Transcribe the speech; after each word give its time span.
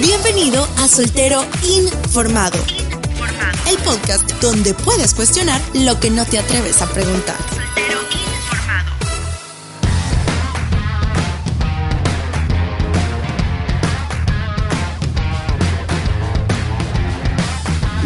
Bienvenido 0.00 0.62
a 0.78 0.88
Soltero 0.88 1.42
Informado. 1.62 2.58
El 3.66 3.78
podcast 3.78 4.30
donde 4.42 4.74
puedes 4.74 5.14
cuestionar 5.14 5.58
lo 5.72 5.98
que 5.98 6.10
no 6.10 6.26
te 6.26 6.38
atreves 6.38 6.82
a 6.82 6.86
preguntar. 6.86 7.36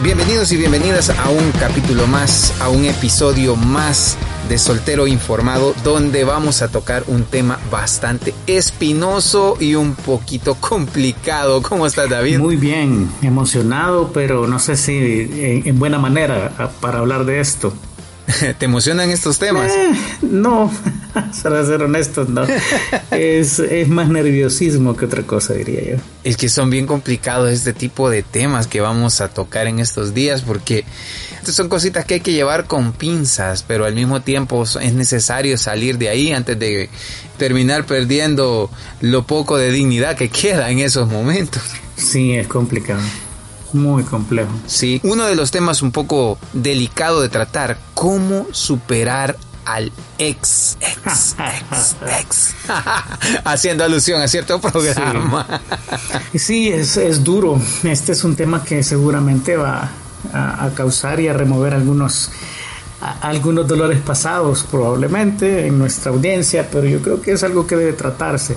Bienvenidos 0.01 0.53
y 0.53 0.57
bienvenidas 0.57 1.11
a 1.11 1.29
un 1.29 1.51
capítulo 1.53 2.07
más, 2.07 2.55
a 2.61 2.69
un 2.69 2.85
episodio 2.85 3.57
más 3.57 4.17
de 4.51 4.59
Soltero 4.59 5.07
Informado, 5.07 5.77
donde 5.85 6.25
vamos 6.25 6.61
a 6.61 6.67
tocar 6.67 7.05
un 7.07 7.23
tema 7.23 7.61
bastante 7.71 8.35
espinoso 8.49 9.57
y 9.61 9.77
un 9.77 9.95
poquito 9.95 10.57
complicado. 10.57 11.63
¿Cómo 11.63 11.87
estás, 11.87 12.11
David? 12.11 12.41
Muy 12.41 12.57
bien, 12.57 13.09
emocionado, 13.23 14.13
pero 14.13 14.49
no 14.49 14.59
sé 14.59 14.77
si 14.77 15.63
en, 15.65 15.79
buena 15.79 16.01
manera 16.01 16.73
para 16.81 16.99
hablar 16.99 17.27
de 17.27 17.39
esto. 17.39 17.73
¿Te 18.59 18.65
emocionan 18.65 19.11
estos 19.11 19.39
temas? 19.39 19.71
Eh, 19.71 19.93
no, 20.23 20.69
para 21.43 21.65
ser 21.65 21.83
honesto, 21.83 22.25
no. 22.25 22.45
es, 23.11 23.59
es 23.59 23.89
más 23.89 24.09
nerviosismo 24.09 24.97
que 24.97 25.05
otra 25.05 25.23
cosa, 25.23 25.55
diría 25.55 25.97
yo. 25.97 26.03
Es 26.25 26.37
que 26.37 26.49
son 26.49 26.71
bien 26.71 26.87
complicados 26.87 27.51
este 27.51 27.73
tipo 27.73 28.11
de 28.11 28.23
temas 28.23 28.67
que 28.67 28.81
vamos 28.81 29.21
a 29.21 29.29
tocar 29.29 29.67
en 29.67 29.79
estos 29.79 30.15
días 30.15 30.43
porque 30.43 30.85
son 31.45 31.69
cositas 31.69 32.05
que 32.05 32.15
hay 32.15 32.21
que 32.21 32.33
llevar 32.33 32.67
con 32.67 32.93
pinzas, 32.93 33.65
pero 33.67 33.85
al 33.85 33.95
mismo 33.95 34.21
tiempo 34.23 34.65
es 34.65 34.93
necesario 34.95 35.57
salir 35.59 35.99
de 35.99 36.09
ahí 36.09 36.33
antes 36.33 36.59
de 36.59 36.91
terminar 37.39 37.87
perdiendo 37.87 38.71
lo 39.01 39.27
poco 39.27 39.57
de 39.57 39.73
dignidad 39.73 40.17
que 40.17 40.29
queda 40.29 40.71
en 40.71 40.81
esos 40.81 41.09
momentos. 41.09 41.63
Sí, 41.97 42.35
es 42.35 42.47
complicado. 42.47 43.01
Muy 43.73 44.03
complejo. 44.03 44.51
Sí, 44.67 45.01
uno 45.05 45.27
de 45.27 45.37
los 45.37 45.51
temas 45.51 45.81
un 45.83 45.93
poco 45.93 46.39
delicado 46.53 47.23
de 47.23 47.29
tratar, 47.29 47.79
cómo 47.95 48.47
superar 48.53 49.37
al 49.75 49.93
ex, 50.19 50.77
ex, 50.81 51.37
ex, 51.39 51.97
ex. 52.21 52.55
Haciendo 53.45 53.85
alusión 53.85 54.21
a 54.21 54.29
cierto 54.29 54.61
programa. 54.61 55.47
Sí, 56.35 56.69
es, 56.69 56.97
es, 56.97 57.23
duro. 57.23 57.61
Este 57.85 58.13
es 58.13 58.25
un 58.25 58.37
tema 58.37 58.63
que 58.65 58.83
seguramente 58.83 59.57
va 59.57 59.91
a, 60.33 60.65
a 60.65 60.75
causar 60.75 61.21
y 61.21 61.29
a 61.29 61.33
remover 61.33 61.75
algunos 61.75 62.31
algunos 63.23 63.67
dolores 63.67 63.99
pasados 64.03 64.67
probablemente 64.71 65.67
en 65.67 65.79
nuestra 65.79 66.13
audiencia, 66.13 66.69
pero 66.71 66.87
yo 66.87 67.01
creo 67.01 67.23
que 67.23 67.33
es 67.33 67.43
algo 67.43 67.67
que 67.67 67.75
debe 67.75 67.95
tratarse 67.95 68.57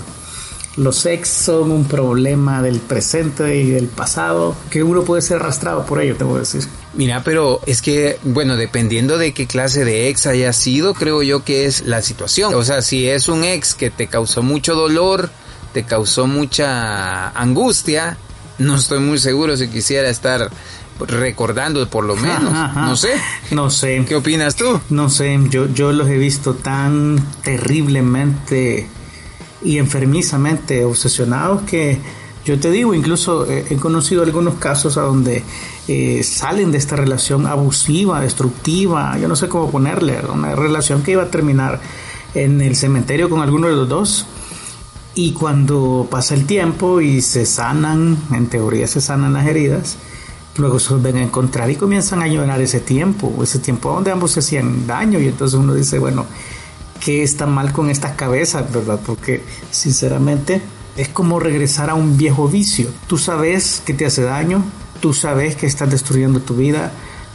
los 0.75 1.05
ex 1.05 1.30
son 1.30 1.72
un 1.72 1.86
problema 1.86 2.61
del 2.61 2.80
presente 2.80 3.55
y 3.58 3.72
del 3.72 3.88
pasado 3.88 4.55
que 4.72 4.81
uno 4.81 5.03
puede 5.03 5.22
ser 5.22 5.38
arrastrado 5.38 5.86
por 5.86 6.02
ello, 6.02 6.16
te 6.16 6.23
voy 6.23 6.38
a 6.38 6.39
decir. 6.39 6.64
Mira, 6.95 7.23
pero 7.23 7.59
es 7.66 7.81
que, 7.81 8.19
bueno, 8.23 8.55
dependiendo 8.55 9.17
de 9.17 9.33
qué 9.33 9.48
clase 9.48 9.83
de 9.83 10.09
ex 10.09 10.27
haya 10.27 10.54
sido, 10.54 10.93
creo 10.93 11.23
yo 11.23 11.43
que 11.43 11.65
es 11.65 11.86
la 11.86 12.02
situación. 12.02 12.54
O 12.54 12.64
sea, 12.64 12.81
si 12.81 13.08
es 13.09 13.27
un 13.27 13.43
ex 13.43 13.73
que 13.73 13.89
te 13.89 14.08
causó 14.08 14.43
mucho 14.43 14.76
dolor, 14.76 15.31
te 15.73 15.83
causó 15.83 16.27
mucha 16.27 17.30
angustia, 17.30 18.17
no 18.59 18.76
estoy 18.76 18.99
muy 18.99 19.17
seguro 19.17 19.58
si 19.58 19.70
quisiera 19.70 20.09
estar 20.09 20.52
recordando 20.99 21.87
por 21.89 22.05
lo 22.05 22.15
menos. 22.15 22.54
No 22.76 22.95
sé. 22.95 23.14
No 23.52 23.70
sé. 23.71 24.05
¿Qué 24.08 24.15
opinas 24.15 24.55
tú? 24.55 24.80
No 24.89 25.10
sé, 25.10 25.39
yo, 25.49 25.67
yo 25.73 25.92
los 25.92 26.08
he 26.10 26.17
visto 26.17 26.54
tan 26.54 27.17
terriblemente 27.43 28.87
y 29.64 29.80
enfermizamente 29.80 30.86
obsesionados 30.86 31.64
que 31.64 31.99
yo 32.45 32.59
te 32.59 32.71
digo, 32.71 32.93
incluso 32.93 33.49
eh, 33.49 33.65
he 33.70 33.77
conocido 33.77 34.23
algunos 34.23 34.55
casos 34.55 34.98
a 34.98 35.02
donde 35.02 35.43
eh, 35.87 36.23
salen 36.23 36.71
de 36.71 36.77
esta 36.77 36.95
relación 36.95 37.48
abusiva, 37.48 38.20
destructiva, 38.20 39.17
yo 39.17 39.27
no 39.27 39.36
sé 39.36 39.48
cómo 39.48 39.71
ponerle, 39.71 40.20
una 40.31 40.54
relación 40.54 41.04
que 41.04 41.11
iba 41.11 41.23
a 41.23 41.31
terminar 41.31 41.80
en 42.33 42.59
el 42.61 42.76
cementerio 42.76 43.30
con 43.30 43.42
alguno 43.42 43.67
de 43.67 43.76
los 43.76 43.87
dos. 43.87 44.26
Y 45.15 45.33
cuando 45.33 46.08
pasa 46.09 46.33
el 46.33 46.45
tiempo 46.45 46.99
y 46.99 47.21
se 47.21 47.45
sanan, 47.45 48.17
en 48.31 48.48
teoría 48.48 48.87
se 48.87 48.99
sanan 48.99 49.33
las 49.33 49.45
heridas, 49.45 49.98
luego 50.58 50.80
se 50.80 50.93
vuelven 50.93 51.17
a 51.17 51.23
encontrar 51.23 51.70
y 51.70 51.75
comienzan 51.75 52.21
a 52.23 52.27
llorar 52.27 52.60
ese 52.61 52.80
tiempo, 52.80 53.31
ese 53.42 53.60
tiempo 53.60 53.92
donde 53.92 54.11
ambos 54.11 54.31
se 54.31 54.39
hacían 54.39 54.87
daño 54.87 55.20
y 55.20 55.27
entonces 55.27 55.58
uno 55.58 55.75
dice, 55.75 55.99
bueno, 55.99 56.25
qué 56.99 57.23
está 57.23 57.45
mal 57.45 57.71
con 57.71 57.89
estas 57.89 58.14
cabezas, 58.14 58.71
¿verdad? 58.73 58.99
Porque 59.05 59.43
sinceramente 59.70 60.61
es 60.98 61.09
como 61.09 61.39
regresar 61.39 61.89
a 61.89 61.95
un 61.95 62.17
viejo 62.17 62.48
vicio. 62.48 62.89
Tú 63.08 63.17
sabes 63.17 63.81
que 63.86 63.93
te 63.93 64.05
hace 64.05 64.23
daño, 64.23 64.64
tú 64.99 65.14
sabes 65.14 65.55
que 65.55 65.65
estás 65.65 65.89
destruyendo 65.89 66.39
tu 66.42 66.55
vida, 66.55 66.92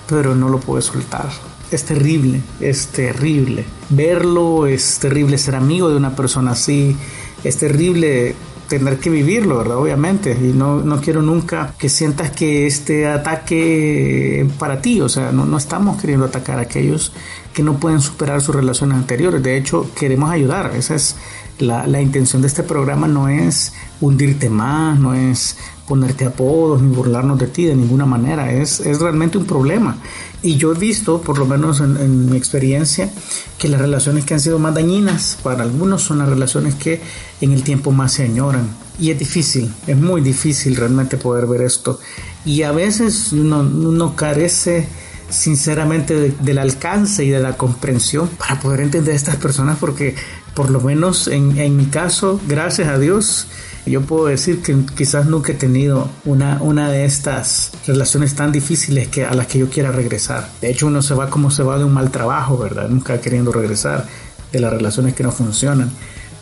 pero 0.08 0.34
no 0.34 0.48
lo 0.48 0.60
puedes 0.60 0.86
soltar. 0.86 1.28
Es 1.70 1.84
terrible, 1.84 2.40
es 2.60 2.88
terrible. 2.88 3.66
Verlo, 3.90 4.66
es 4.66 4.98
terrible 4.98 5.38
ser 5.38 5.54
amigo 5.54 5.90
de 5.90 5.96
una 5.96 6.16
persona 6.16 6.52
así, 6.52 6.96
es 7.44 7.56
terrible 7.58 8.34
tener 8.68 8.98
que 8.98 9.10
vivirlo, 9.10 9.58
¿verdad? 9.58 9.78
Obviamente. 9.78 10.32
Y 10.32 10.52
no, 10.52 10.80
no 10.80 11.00
quiero 11.00 11.22
nunca 11.22 11.74
que 11.78 11.88
sientas 11.88 12.30
que 12.30 12.66
este 12.66 13.06
ataque 13.06 14.46
para 14.58 14.80
ti, 14.80 15.00
o 15.00 15.08
sea, 15.08 15.32
no, 15.32 15.46
no 15.46 15.56
estamos 15.56 16.00
queriendo 16.00 16.26
atacar 16.26 16.58
a 16.58 16.62
aquellos 16.62 17.12
que 17.52 17.62
no 17.62 17.80
pueden 17.80 18.00
superar 18.00 18.40
sus 18.40 18.54
relaciones 18.54 18.98
anteriores. 18.98 19.42
De 19.42 19.56
hecho, 19.56 19.90
queremos 19.98 20.30
ayudar. 20.30 20.72
Esa 20.76 20.94
es 20.94 21.16
la, 21.58 21.86
la 21.86 22.00
intención 22.00 22.42
de 22.42 22.48
este 22.48 22.62
programa, 22.62 23.08
no 23.08 23.28
es 23.28 23.72
hundirte 24.00 24.48
más, 24.48 24.98
no 24.98 25.14
es 25.14 25.56
ponerte 25.88 26.26
apodos 26.26 26.82
ni 26.82 26.94
burlarnos 26.94 27.38
de 27.38 27.46
ti 27.46 27.64
de 27.64 27.74
ninguna 27.74 28.04
manera. 28.04 28.52
Es, 28.52 28.80
es 28.80 29.00
realmente 29.00 29.38
un 29.38 29.46
problema. 29.46 29.96
Y 30.42 30.56
yo 30.56 30.72
he 30.72 30.78
visto, 30.78 31.20
por 31.20 31.38
lo 31.38 31.46
menos 31.46 31.80
en, 31.80 32.30
mi 32.30 32.36
experiencia, 32.36 33.10
que 33.58 33.68
las 33.68 33.80
relaciones 33.80 34.24
que 34.24 34.34
han 34.34 34.40
sido 34.40 34.58
más 34.58 34.74
dañinas 34.74 35.38
para 35.42 35.62
algunos 35.62 36.02
son 36.02 36.18
las 36.18 36.28
relaciones 36.28 36.74
que 36.74 37.00
en 37.40 37.52
el 37.52 37.62
tiempo 37.62 37.90
más 37.90 38.12
se 38.12 38.24
añoran. 38.24 38.68
Y 39.00 39.10
es 39.10 39.18
difícil, 39.18 39.72
es 39.86 39.96
muy 39.96 40.20
difícil 40.20 40.76
realmente 40.76 41.16
poder 41.16 41.46
ver 41.46 41.62
esto. 41.62 41.98
Y 42.44 42.62
a 42.62 42.70
veces 42.70 43.32
uno, 43.32 43.60
uno 43.60 44.14
carece 44.14 44.86
sinceramente 45.30 46.34
del 46.40 46.58
alcance 46.58 47.24
y 47.24 47.30
de 47.30 47.40
la 47.40 47.56
comprensión 47.56 48.28
para 48.28 48.60
poder 48.60 48.80
entender 48.80 49.12
a 49.12 49.16
estas 49.16 49.36
personas 49.36 49.76
porque 49.78 50.14
por 50.58 50.70
lo 50.70 50.80
menos 50.80 51.28
en, 51.28 51.56
en 51.56 51.76
mi 51.76 51.86
caso, 51.86 52.40
gracias 52.48 52.88
a 52.88 52.98
Dios, 52.98 53.46
yo 53.86 54.02
puedo 54.02 54.26
decir 54.26 54.60
que 54.60 54.76
quizás 54.96 55.26
nunca 55.26 55.52
he 55.52 55.54
tenido 55.54 56.10
una, 56.24 56.60
una 56.60 56.90
de 56.90 57.04
estas 57.04 57.70
relaciones 57.86 58.34
tan 58.34 58.50
difíciles 58.50 59.06
que, 59.06 59.24
a 59.24 59.34
las 59.34 59.46
que 59.46 59.60
yo 59.60 59.70
quiera 59.70 59.92
regresar. 59.92 60.50
De 60.60 60.68
hecho, 60.68 60.88
uno 60.88 61.00
se 61.00 61.14
va 61.14 61.30
como 61.30 61.52
se 61.52 61.62
va 61.62 61.78
de 61.78 61.84
un 61.84 61.94
mal 61.94 62.10
trabajo, 62.10 62.58
¿verdad? 62.58 62.88
Nunca 62.88 63.20
queriendo 63.20 63.52
regresar 63.52 64.04
de 64.50 64.58
las 64.58 64.72
relaciones 64.72 65.14
que 65.14 65.22
no 65.22 65.30
funcionan. 65.30 65.92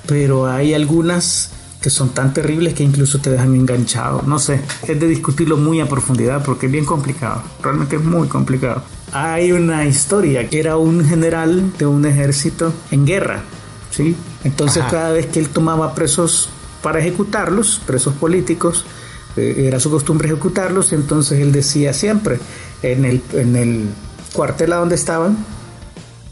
Pero 0.07 0.47
hay 0.47 0.73
algunas 0.73 1.51
que 1.83 1.91
son 1.91 2.15
tan 2.15 2.33
terribles 2.33 2.73
que 2.73 2.85
incluso 2.85 3.19
te 3.19 3.29
dejan 3.29 3.55
enganchado. 3.55 4.23
No 4.23 4.39
sé, 4.39 4.63
es 4.89 4.99
de 4.99 5.09
discutirlo 5.09 5.59
muy 5.59 5.81
a 5.81 5.87
profundidad 5.91 6.43
porque 6.43 6.65
es 6.67 6.73
bien 6.73 6.87
complicado. 6.87 7.43
Realmente 7.63 7.97
es 7.97 8.03
muy 8.03 8.29
complicado. 8.29 8.83
Hay 9.13 9.53
una 9.53 9.85
historia 9.85 10.49
que 10.49 10.59
era 10.59 10.79
un 10.79 11.05
general 11.05 11.71
de 11.77 11.85
un 11.85 12.07
ejército 12.07 12.73
en 12.91 13.05
guerra, 13.05 13.43
¿sí? 13.97 14.15
Entonces 14.45 14.85
cada 14.91 15.13
vez 15.13 15.27
que 15.27 15.41
él 15.41 15.49
tomaba 15.49 15.95
presos 15.95 16.51
para 16.83 17.01
ejecutarlos, 17.01 17.81
presos 17.87 18.15
políticos, 18.15 18.85
eh, 19.37 19.65
era 19.67 19.81
su 19.81 19.91
costumbre 19.91 20.29
ejecutarlos, 20.29 20.93
entonces 20.93 21.41
él 21.41 21.51
decía 21.51 21.93
siempre, 21.93 22.39
en 22.83 23.05
el, 23.05 23.23
en 23.33 23.57
el 23.57 23.89
cuartel 24.33 24.73
a 24.75 24.77
donde 24.77 24.95
estaban, 24.95 25.37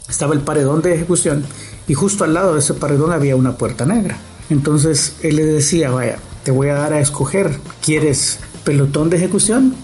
estaba 0.07 0.35
el 0.35 0.41
paredón 0.41 0.81
de 0.81 0.93
ejecución 0.93 1.43
y 1.87 1.95
justo 1.95 2.23
al 2.23 2.35
lado 2.35 2.53
de 2.53 2.59
ese 2.59 2.75
paredón 2.75 3.11
había 3.11 3.35
una 3.35 3.57
puerta 3.57 3.85
negra. 3.85 4.17
Entonces 4.49 5.15
él 5.23 5.37
le 5.37 5.45
decía, 5.45 5.89
vaya, 5.89 6.17
te 6.43 6.51
voy 6.51 6.69
a 6.69 6.75
dar 6.75 6.93
a 6.93 6.99
escoger, 6.99 7.59
¿quieres 7.83 8.39
pelotón 8.63 9.09
de 9.09 9.17
ejecución 9.17 9.75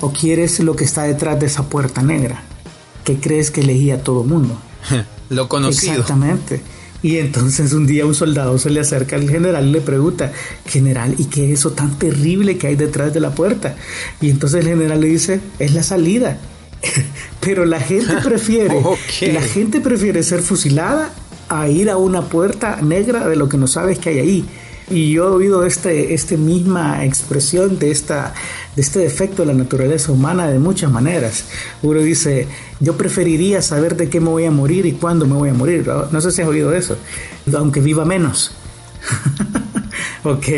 o 0.00 0.12
quieres 0.12 0.60
lo 0.60 0.76
que 0.76 0.84
está 0.84 1.04
detrás 1.04 1.40
de 1.40 1.46
esa 1.46 1.62
puerta 1.64 2.02
negra? 2.02 2.42
¿Qué 3.04 3.18
crees 3.18 3.50
que 3.50 3.62
elegía 3.62 4.02
todo 4.02 4.22
mundo? 4.22 4.58
lo 5.30 5.48
conocido. 5.48 5.92
Exactamente 5.94 6.60
Y 7.02 7.18
entonces 7.18 7.72
un 7.72 7.86
día 7.86 8.06
un 8.06 8.14
soldado 8.14 8.58
se 8.58 8.70
le 8.70 8.80
acerca 8.80 9.16
al 9.16 9.28
general 9.28 9.66
y 9.66 9.72
le 9.72 9.80
pregunta, 9.80 10.32
general, 10.66 11.14
¿y 11.18 11.24
qué 11.24 11.46
es 11.46 11.58
eso 11.58 11.72
tan 11.72 11.98
terrible 11.98 12.58
que 12.58 12.68
hay 12.68 12.76
detrás 12.76 13.12
de 13.12 13.20
la 13.20 13.34
puerta? 13.34 13.74
Y 14.20 14.30
entonces 14.30 14.60
el 14.60 14.68
general 14.68 15.00
le 15.00 15.08
dice, 15.08 15.40
es 15.58 15.74
la 15.74 15.82
salida. 15.82 16.38
Pero 17.40 17.64
la 17.64 17.80
gente 17.80 18.14
prefiere, 18.24 18.80
la 19.32 19.42
gente 19.42 19.80
prefiere 19.80 20.22
ser 20.22 20.42
fusilada 20.42 21.10
a 21.48 21.68
ir 21.68 21.90
a 21.90 21.96
una 21.96 22.22
puerta 22.22 22.80
negra 22.82 23.28
de 23.28 23.36
lo 23.36 23.48
que 23.48 23.58
no 23.58 23.66
sabes 23.66 23.98
que 23.98 24.10
hay 24.10 24.18
ahí. 24.20 24.44
Y 24.90 25.12
yo 25.12 25.28
he 25.28 25.30
oído 25.30 25.64
este, 25.64 26.12
esta 26.12 26.36
misma 26.36 27.04
expresión 27.04 27.78
de, 27.78 27.90
esta, 27.90 28.34
de 28.74 28.82
este 28.82 28.98
defecto 28.98 29.42
de 29.42 29.52
la 29.52 29.54
naturaleza 29.54 30.12
humana 30.12 30.48
de 30.48 30.58
muchas 30.58 30.90
maneras. 30.90 31.44
Uno 31.82 32.00
dice, 32.00 32.48
yo 32.80 32.96
preferiría 32.96 33.62
saber 33.62 33.96
de 33.96 34.08
qué 34.08 34.20
me 34.20 34.28
voy 34.28 34.44
a 34.44 34.50
morir 34.50 34.86
y 34.86 34.92
cuándo 34.92 35.26
me 35.26 35.34
voy 35.34 35.50
a 35.50 35.54
morir. 35.54 35.86
No 36.10 36.20
sé 36.20 36.30
si 36.32 36.42
has 36.42 36.48
oído 36.48 36.74
eso, 36.74 36.96
aunque 37.54 37.80
viva 37.80 38.04
menos. 38.04 38.54
ok, 40.24 40.48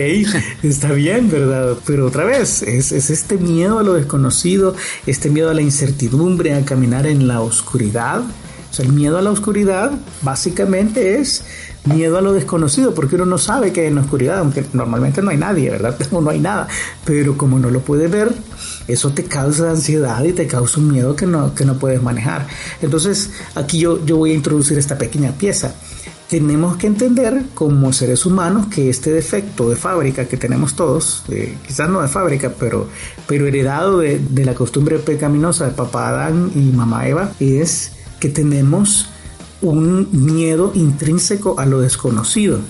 está 0.62 0.92
bien, 0.92 1.30
¿verdad? 1.30 1.76
Pero 1.86 2.06
otra 2.06 2.24
vez, 2.24 2.62
es, 2.62 2.92
es, 2.92 3.10
este 3.10 3.36
miedo 3.36 3.78
a 3.78 3.82
lo 3.82 3.94
desconocido, 3.94 4.74
este 5.06 5.30
miedo 5.30 5.50
a 5.50 5.54
la 5.54 5.62
incertidumbre, 5.62 6.54
a 6.54 6.64
caminar 6.64 7.06
en 7.06 7.28
la 7.28 7.40
oscuridad. 7.40 8.20
O 8.20 8.74
sea, 8.74 8.84
el 8.84 8.92
miedo 8.92 9.18
a 9.18 9.22
la 9.22 9.30
oscuridad 9.30 9.92
básicamente 10.22 11.20
es 11.20 11.44
miedo 11.84 12.16
a 12.18 12.20
lo 12.22 12.32
desconocido, 12.32 12.94
porque 12.94 13.16
uno 13.16 13.26
no 13.26 13.38
sabe 13.38 13.72
que 13.72 13.86
en 13.86 13.96
la 13.96 14.00
oscuridad, 14.00 14.38
aunque 14.38 14.64
normalmente 14.72 15.22
no 15.22 15.30
hay 15.30 15.36
nadie, 15.36 15.70
¿verdad? 15.70 15.98
No 16.10 16.30
hay 16.30 16.40
nada, 16.40 16.68
pero 17.04 17.36
como 17.36 17.58
no 17.58 17.70
lo 17.70 17.80
puedes 17.80 18.10
ver, 18.10 18.32
eso 18.88 19.12
te 19.12 19.24
causa 19.24 19.70
ansiedad 19.70 20.22
y 20.24 20.32
te 20.32 20.46
causa 20.46 20.80
un 20.80 20.92
miedo 20.92 21.14
que 21.16 21.26
no, 21.26 21.54
que 21.54 21.64
no 21.64 21.78
puedes 21.78 22.02
manejar. 22.02 22.46
Entonces, 22.80 23.30
aquí 23.54 23.78
yo, 23.78 24.04
yo 24.06 24.16
voy 24.16 24.30
a 24.30 24.34
introducir 24.34 24.78
esta 24.78 24.96
pequeña 24.96 25.32
pieza. 25.32 25.74
Tenemos 26.28 26.78
que 26.78 26.86
entender 26.86 27.44
como 27.52 27.92
seres 27.92 28.24
humanos 28.24 28.66
que 28.68 28.88
este 28.88 29.10
defecto 29.10 29.68
de 29.68 29.76
fábrica 29.76 30.26
que 30.26 30.38
tenemos 30.38 30.74
todos, 30.74 31.24
quizás 31.66 31.90
no 31.90 32.00
de 32.00 32.08
fábrica, 32.08 32.54
pero, 32.58 32.88
pero 33.26 33.46
heredado 33.46 33.98
de, 33.98 34.18
de 34.18 34.44
la 34.44 34.54
costumbre 34.54 34.98
pecaminosa 34.98 35.66
de 35.66 35.72
papá 35.72 36.08
Adán 36.08 36.50
y 36.54 36.72
mamá 36.74 37.06
Eva, 37.06 37.32
es 37.40 37.92
que 38.20 38.30
tenemos 38.30 39.08
un 39.70 40.08
miedo 40.12 40.72
intrínseco 40.74 41.58
a 41.58 41.66
lo 41.66 41.80
desconocido. 41.80 42.60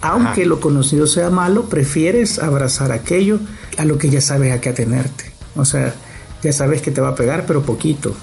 Aunque 0.00 0.46
lo 0.46 0.60
conocido 0.60 1.06
sea 1.06 1.30
malo, 1.30 1.64
prefieres 1.64 2.40
abrazar 2.40 2.90
aquello 2.90 3.38
a 3.78 3.84
lo 3.84 3.98
que 3.98 4.10
ya 4.10 4.20
sabes 4.20 4.52
a 4.52 4.60
qué 4.60 4.70
atenerte. 4.70 5.32
O 5.54 5.64
sea, 5.64 5.94
ya 6.42 6.52
sabes 6.52 6.82
que 6.82 6.90
te 6.90 7.00
va 7.00 7.10
a 7.10 7.14
pegar, 7.14 7.46
pero 7.46 7.62
poquito. 7.62 8.14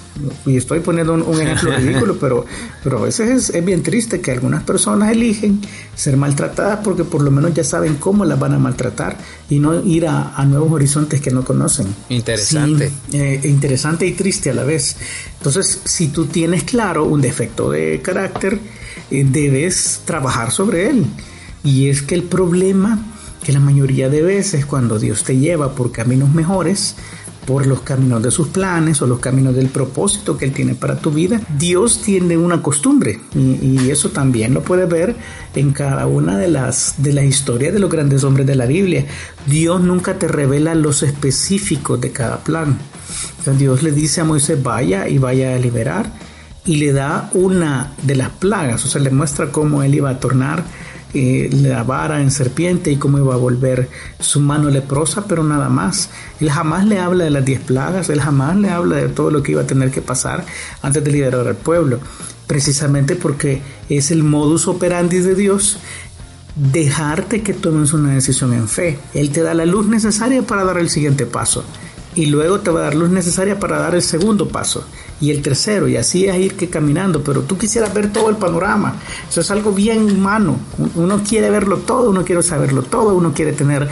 Y 0.44 0.56
estoy 0.56 0.80
poniendo 0.80 1.14
un, 1.14 1.40
ejemplo 1.40 1.72
ridículo, 1.76 2.18
pero, 2.20 2.44
pero 2.84 2.98
a 2.98 3.02
veces 3.02 3.50
es, 3.50 3.64
bien 3.64 3.82
triste 3.82 4.20
que 4.20 4.30
algunas 4.30 4.62
personas 4.62 5.10
eligen 5.10 5.60
ser 5.94 6.16
maltratadas 6.16 6.80
porque 6.84 7.04
por 7.04 7.22
lo 7.22 7.30
menos 7.30 7.54
ya 7.54 7.64
saben 7.64 7.96
cómo 7.96 8.24
las 8.24 8.38
van 8.38 8.52
a 8.54 8.58
maltratar 8.58 9.16
y 9.48 9.58
no 9.58 9.82
ir 9.84 10.06
a, 10.06 10.44
nuevos 10.44 10.72
horizontes 10.72 11.20
que 11.20 11.30
no 11.30 11.44
conocen. 11.44 11.86
Interesante. 12.08 12.90
Eh, 13.12 13.40
interesante 13.44 14.06
y 14.06 14.12
triste 14.12 14.50
a 14.50 14.54
la 14.54 14.64
vez. 14.64 14.96
Entonces, 15.38 15.80
si 15.84 16.08
tú 16.08 16.26
tienes 16.26 16.64
claro 16.64 17.04
un 17.04 17.20
defecto 17.20 17.70
de 17.70 18.02
carácter, 18.02 18.58
eh, 19.10 19.24
debes 19.26 20.02
trabajar 20.04 20.50
sobre 20.50 20.90
él. 20.90 21.06
Y 21.64 21.88
es 21.88 22.02
que 22.02 22.14
el 22.14 22.24
problema 22.24 22.98
que 23.42 23.52
la 23.52 23.60
mayoría 23.60 24.10
de 24.10 24.22
veces 24.22 24.66
cuando 24.66 24.98
Dios 24.98 25.24
te 25.24 25.38
lleva 25.38 25.74
por 25.74 25.92
caminos 25.92 26.30
mejores, 26.34 26.96
por 27.50 27.66
los 27.66 27.80
caminos 27.80 28.22
de 28.22 28.30
sus 28.30 28.46
planes 28.46 29.02
o 29.02 29.08
los 29.08 29.18
caminos 29.18 29.56
del 29.56 29.70
propósito 29.70 30.38
que 30.38 30.44
Él 30.44 30.52
tiene 30.52 30.76
para 30.76 30.98
tu 30.98 31.10
vida. 31.10 31.40
Dios 31.58 32.00
tiene 32.00 32.38
una 32.38 32.62
costumbre 32.62 33.18
y, 33.34 33.90
eso 33.90 34.10
también 34.10 34.54
lo 34.54 34.62
puedes 34.62 34.88
ver 34.88 35.16
en 35.56 35.72
cada 35.72 36.06
una 36.06 36.38
de 36.38 36.46
las, 36.46 36.94
de 36.98 37.12
las 37.12 37.24
historias 37.24 37.72
de 37.72 37.80
los 37.80 37.90
grandes 37.90 38.22
hombres 38.22 38.46
de 38.46 38.54
la 38.54 38.66
Biblia. 38.66 39.04
Dios 39.46 39.80
nunca 39.80 40.16
te 40.16 40.28
revela 40.28 40.76
los 40.76 41.02
específicos 41.02 42.00
de 42.00 42.12
cada 42.12 42.38
plan. 42.44 42.78
Dios 43.58 43.82
le 43.82 43.90
dice 43.90 44.20
a 44.20 44.24
Moisés 44.24 44.62
vaya 44.62 45.08
y 45.08 45.18
vaya 45.18 45.56
a 45.56 45.58
liberar 45.58 46.12
y 46.64 46.76
le 46.76 46.92
da 46.92 47.30
una 47.34 47.94
de 48.04 48.14
las 48.14 48.28
plagas, 48.28 48.84
o 48.84 48.88
sea, 48.88 49.00
le 49.00 49.10
muestra 49.10 49.50
cómo 49.50 49.82
Él 49.82 49.96
iba 49.96 50.10
a 50.10 50.20
tornar 50.20 50.62
eh, 51.14 51.50
la 51.52 51.82
vara 51.82 52.20
en 52.20 52.30
serpiente 52.30 52.90
y 52.90 52.96
cómo 52.96 53.18
iba 53.18 53.34
a 53.34 53.38
volver 53.38 53.88
su 54.18 54.40
mano 54.40 54.70
leprosa, 54.70 55.24
pero 55.26 55.42
nada 55.42 55.68
más. 55.68 56.10
Él 56.40 56.50
jamás 56.50 56.86
le 56.86 56.98
habla 56.98 57.24
de 57.24 57.30
las 57.30 57.44
diez 57.44 57.60
plagas, 57.60 58.08
él 58.10 58.20
jamás 58.20 58.56
le 58.56 58.70
habla 58.70 58.96
de 58.96 59.08
todo 59.08 59.30
lo 59.30 59.42
que 59.42 59.52
iba 59.52 59.62
a 59.62 59.66
tener 59.66 59.90
que 59.90 60.02
pasar 60.02 60.44
antes 60.82 61.02
de 61.02 61.10
liberar 61.10 61.46
al 61.46 61.56
pueblo, 61.56 61.98
precisamente 62.46 63.16
porque 63.16 63.62
es 63.88 64.10
el 64.10 64.22
modus 64.22 64.68
operandi 64.68 65.18
de 65.18 65.34
Dios 65.34 65.78
dejarte 66.56 67.42
que 67.42 67.54
tomes 67.54 67.92
una 67.92 68.14
decisión 68.14 68.52
en 68.52 68.68
fe. 68.68 68.98
Él 69.14 69.30
te 69.30 69.42
da 69.42 69.54
la 69.54 69.66
luz 69.66 69.86
necesaria 69.86 70.42
para 70.42 70.64
dar 70.64 70.78
el 70.78 70.90
siguiente 70.90 71.26
paso 71.26 71.64
y 72.14 72.26
luego 72.26 72.60
te 72.60 72.70
va 72.70 72.80
a 72.80 72.82
dar 72.84 72.94
luz 72.94 73.10
necesaria 73.10 73.58
para 73.58 73.78
dar 73.78 73.94
el 73.94 74.02
segundo 74.02 74.48
paso 74.48 74.84
y 75.20 75.30
el 75.30 75.42
tercero 75.42 75.86
y 75.86 75.96
así 75.96 76.26
es 76.26 76.36
ir 76.36 76.56
que 76.56 76.68
caminando, 76.68 77.22
pero 77.22 77.42
tú 77.42 77.58
quisieras 77.58 77.92
ver 77.92 78.12
todo 78.12 78.30
el 78.30 78.36
panorama. 78.36 78.96
Eso 79.28 79.42
es 79.42 79.50
algo 79.50 79.72
bien 79.72 80.10
humano. 80.10 80.56
Uno 80.94 81.22
quiere 81.22 81.50
verlo 81.50 81.78
todo, 81.78 82.10
uno 82.10 82.24
quiere 82.24 82.42
saberlo 82.42 82.82
todo, 82.82 83.14
uno 83.14 83.32
quiere 83.34 83.52
tener 83.52 83.88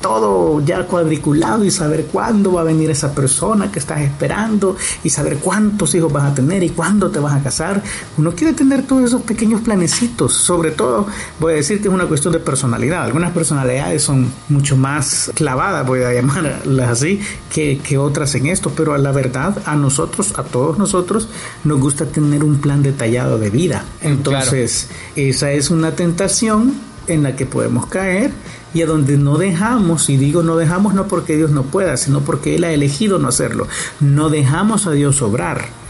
todo 0.00 0.60
ya 0.64 0.86
cuadriculado 0.86 1.64
y 1.64 1.70
saber 1.70 2.06
cuándo 2.06 2.52
va 2.52 2.62
a 2.62 2.64
venir 2.64 2.90
esa 2.90 3.14
persona 3.14 3.70
que 3.70 3.78
estás 3.78 4.00
esperando 4.00 4.76
y 5.04 5.10
saber 5.10 5.38
cuántos 5.38 5.94
hijos 5.94 6.12
vas 6.12 6.32
a 6.32 6.34
tener 6.34 6.62
y 6.62 6.70
cuándo 6.70 7.10
te 7.10 7.18
vas 7.18 7.34
a 7.34 7.42
casar. 7.42 7.82
Uno 8.16 8.32
quiere 8.32 8.54
tener 8.54 8.86
todos 8.86 9.04
esos 9.04 9.22
pequeños 9.22 9.60
planecitos. 9.60 10.32
Sobre 10.32 10.70
todo, 10.70 11.06
voy 11.38 11.52
a 11.52 11.56
decir 11.56 11.82
que 11.82 11.88
es 11.88 11.94
una 11.94 12.06
cuestión 12.06 12.32
de 12.32 12.40
personalidad. 12.40 13.04
Algunas 13.04 13.32
personalidades 13.32 14.02
son 14.02 14.32
mucho 14.48 14.76
más 14.76 15.30
clavadas, 15.34 15.86
voy 15.86 16.02
a 16.02 16.12
llamarlas 16.12 16.88
así, 16.88 17.20
que, 17.52 17.78
que 17.78 17.98
otras 17.98 18.34
en 18.34 18.46
esto. 18.46 18.72
Pero 18.74 18.94
a 18.94 18.98
la 18.98 19.12
verdad, 19.12 19.62
a 19.66 19.76
nosotros, 19.76 20.32
a 20.38 20.42
todos 20.44 20.78
nosotros, 20.78 21.28
nos 21.64 21.78
gusta 21.78 22.06
tener 22.06 22.42
un 22.42 22.58
plan 22.60 22.82
detallado 22.82 23.38
de 23.38 23.50
vida. 23.50 23.84
Entonces, 24.00 24.88
esa 25.14 25.52
es 25.52 25.70
una 25.70 25.92
tentación 25.92 26.74
en 27.06 27.22
la 27.22 27.36
que 27.36 27.46
podemos 27.46 27.86
caer 27.86 28.30
y 28.74 28.82
a 28.82 28.86
donde 28.86 29.16
no 29.16 29.38
dejamos, 29.38 30.08
y 30.10 30.16
digo 30.16 30.42
no 30.42 30.56
dejamos 30.56 30.94
no 30.94 31.06
porque 31.08 31.36
Dios 31.36 31.50
no 31.50 31.64
pueda, 31.64 31.96
sino 31.96 32.20
porque 32.20 32.56
Él 32.56 32.64
ha 32.64 32.72
elegido 32.72 33.18
no 33.18 33.28
hacerlo, 33.28 33.66
no 34.00 34.30
dejamos 34.30 34.86
a 34.86 34.92
Dios 34.92 35.22
obrar. 35.22 35.80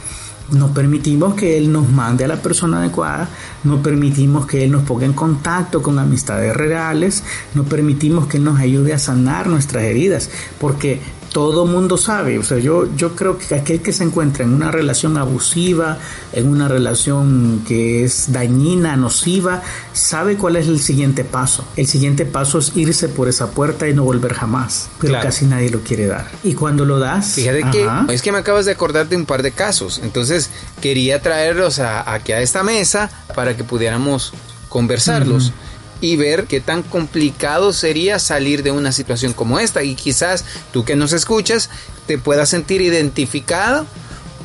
No 0.51 0.75
permitimos 0.75 1.35
que 1.35 1.57
Él 1.57 1.71
nos 1.71 1.89
mande 1.89 2.25
a 2.25 2.29
la 2.29 2.43
persona 2.43 2.79
adecuada, 2.79 3.29
no 3.63 3.85
permitimos 3.85 4.47
que 4.47 4.65
Él 4.65 4.73
nos 4.73 4.83
ponga 4.83 5.07
en 5.07 5.13
contacto 5.13 5.81
con 5.81 5.97
amistades 6.01 6.57
reales, 6.57 7.23
no 7.55 7.63
permitimos 7.63 8.27
que 8.27 8.39
Él 8.39 8.45
nos 8.45 8.59
ayude 8.59 8.93
a 8.93 8.99
sanar 8.99 9.47
nuestras 9.47 9.85
heridas, 9.85 10.29
porque 10.59 11.01
todo 11.33 11.65
mundo 11.65 11.97
sabe, 11.97 12.39
o 12.39 12.43
sea, 12.43 12.59
yo, 12.59 12.89
yo 12.97 13.15
creo 13.15 13.39
que 13.39 13.55
aquel 13.55 13.81
que 13.81 13.93
se 13.93 14.05
encuentra 14.05 14.45
en 14.45 14.53
una 14.53 14.71
relación 14.71 15.17
abusiva, 15.17 15.99
en 16.33 16.49
una 16.49 16.69
relación 16.69 17.63
que 17.67 18.05
es 18.05 18.33
dañina, 18.33 18.97
nociva, 18.97 19.63
sabe 19.93 20.37
cuál 20.37 20.57
es 20.57 20.67
el 20.67 20.81
siguiente 20.81 21.25
paso. 21.25 21.65
El 21.77 21.87
siguiente 21.87 22.27
paso 22.27 22.59
es 22.59 22.77
irse 22.77 23.09
por 23.09 23.29
esa 23.29 23.51
puerta 23.53 23.89
y 23.89 23.95
no 23.95 24.03
volver 24.03 24.35
jamás, 24.35 24.91
pero 25.01 25.21
casi 25.21 25.47
nadie 25.47 25.71
lo 25.71 25.81
quiere 25.81 26.07
dar. 26.07 26.27
Y 26.43 26.55
cuando 26.55 26.85
lo 26.85 26.99
das... 26.99 27.35
Fíjate 27.35 27.65
que 27.71 27.89
es 28.09 28.23
que 28.23 28.33
me 28.33 28.39
acabas 28.39 28.67
de 28.67 28.73
acordar 28.73 29.09
de 29.09 29.17
un 29.17 29.27
par 29.27 29.43
de 29.43 29.53
casos, 29.53 30.01
entonces 30.03 30.51
quería 30.81 31.23
traerlos 31.23 31.79
a, 31.79 32.13
aquí 32.13 32.33
a 32.33 32.41
esta 32.41 32.63
mesa 32.63 33.11
para 33.35 33.57
que 33.57 33.63
pudiéramos 33.63 34.33
conversarlos 34.69 35.53
y 36.01 36.17
ver 36.17 36.45
qué 36.45 36.61
tan 36.61 36.83
complicado 36.83 37.73
sería 37.73 38.19
salir 38.19 38.63
de 38.63 38.73
una 38.73 38.93
situación 38.93 39.33
como 39.33 39.59
esta. 39.59 39.83
Y 39.83 39.95
quizás 39.95 40.45
tú 40.73 40.85
que 40.85 40.97
nos 40.97 41.13
escuchas 41.13 41.71
te 42.07 42.19
puedas 42.19 42.49
sentir 42.49 42.81
identificado 42.81 43.87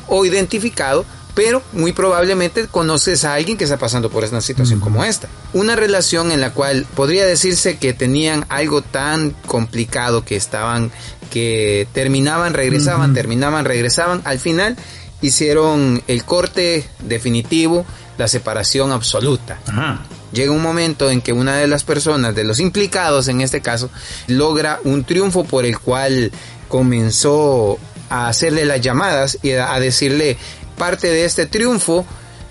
o 0.08 0.24
identificado, 0.24 1.04
pero 1.34 1.62
muy 1.72 1.92
probablemente 1.92 2.66
conoces 2.66 3.24
a 3.24 3.34
alguien 3.34 3.58
que 3.58 3.64
está 3.64 3.76
pasando 3.76 4.10
por 4.10 4.24
una 4.24 4.40
situación 4.40 4.80
como 4.80 5.04
esta. 5.04 5.28
Una 5.52 5.76
relación 5.76 6.30
en 6.30 6.40
la 6.40 6.52
cual 6.52 6.86
podría 6.94 7.26
decirse 7.26 7.78
que 7.78 7.92
tenían 7.92 8.46
algo 8.48 8.82
tan 8.82 9.30
complicado 9.46 10.24
que 10.24 10.36
estaban, 10.36 10.90
que 11.30 11.88
terminaban, 11.92 12.54
regresaban, 12.54 13.14
terminaban, 13.14 13.64
regresaban, 13.64 14.22
al 14.24 14.38
final 14.38 14.76
hicieron 15.20 16.02
el 16.06 16.24
corte 16.24 16.88
definitivo, 17.00 17.84
la 18.16 18.28
separación 18.28 18.92
absoluta. 18.92 19.58
Ajá 19.66 20.06
llega 20.36 20.52
un 20.52 20.62
momento 20.62 21.10
en 21.10 21.20
que 21.20 21.32
una 21.32 21.56
de 21.56 21.66
las 21.66 21.82
personas, 21.82 22.34
de 22.34 22.44
los 22.44 22.60
implicados 22.60 23.26
en 23.26 23.40
este 23.40 23.60
caso, 23.60 23.90
logra 24.28 24.78
un 24.84 25.02
triunfo 25.02 25.44
por 25.44 25.64
el 25.64 25.78
cual 25.78 26.30
comenzó 26.68 27.78
a 28.10 28.28
hacerle 28.28 28.64
las 28.64 28.80
llamadas 28.80 29.38
y 29.42 29.52
a 29.52 29.80
decirle 29.80 30.36
parte 30.76 31.08
de 31.08 31.24
este 31.24 31.46
triunfo 31.46 32.06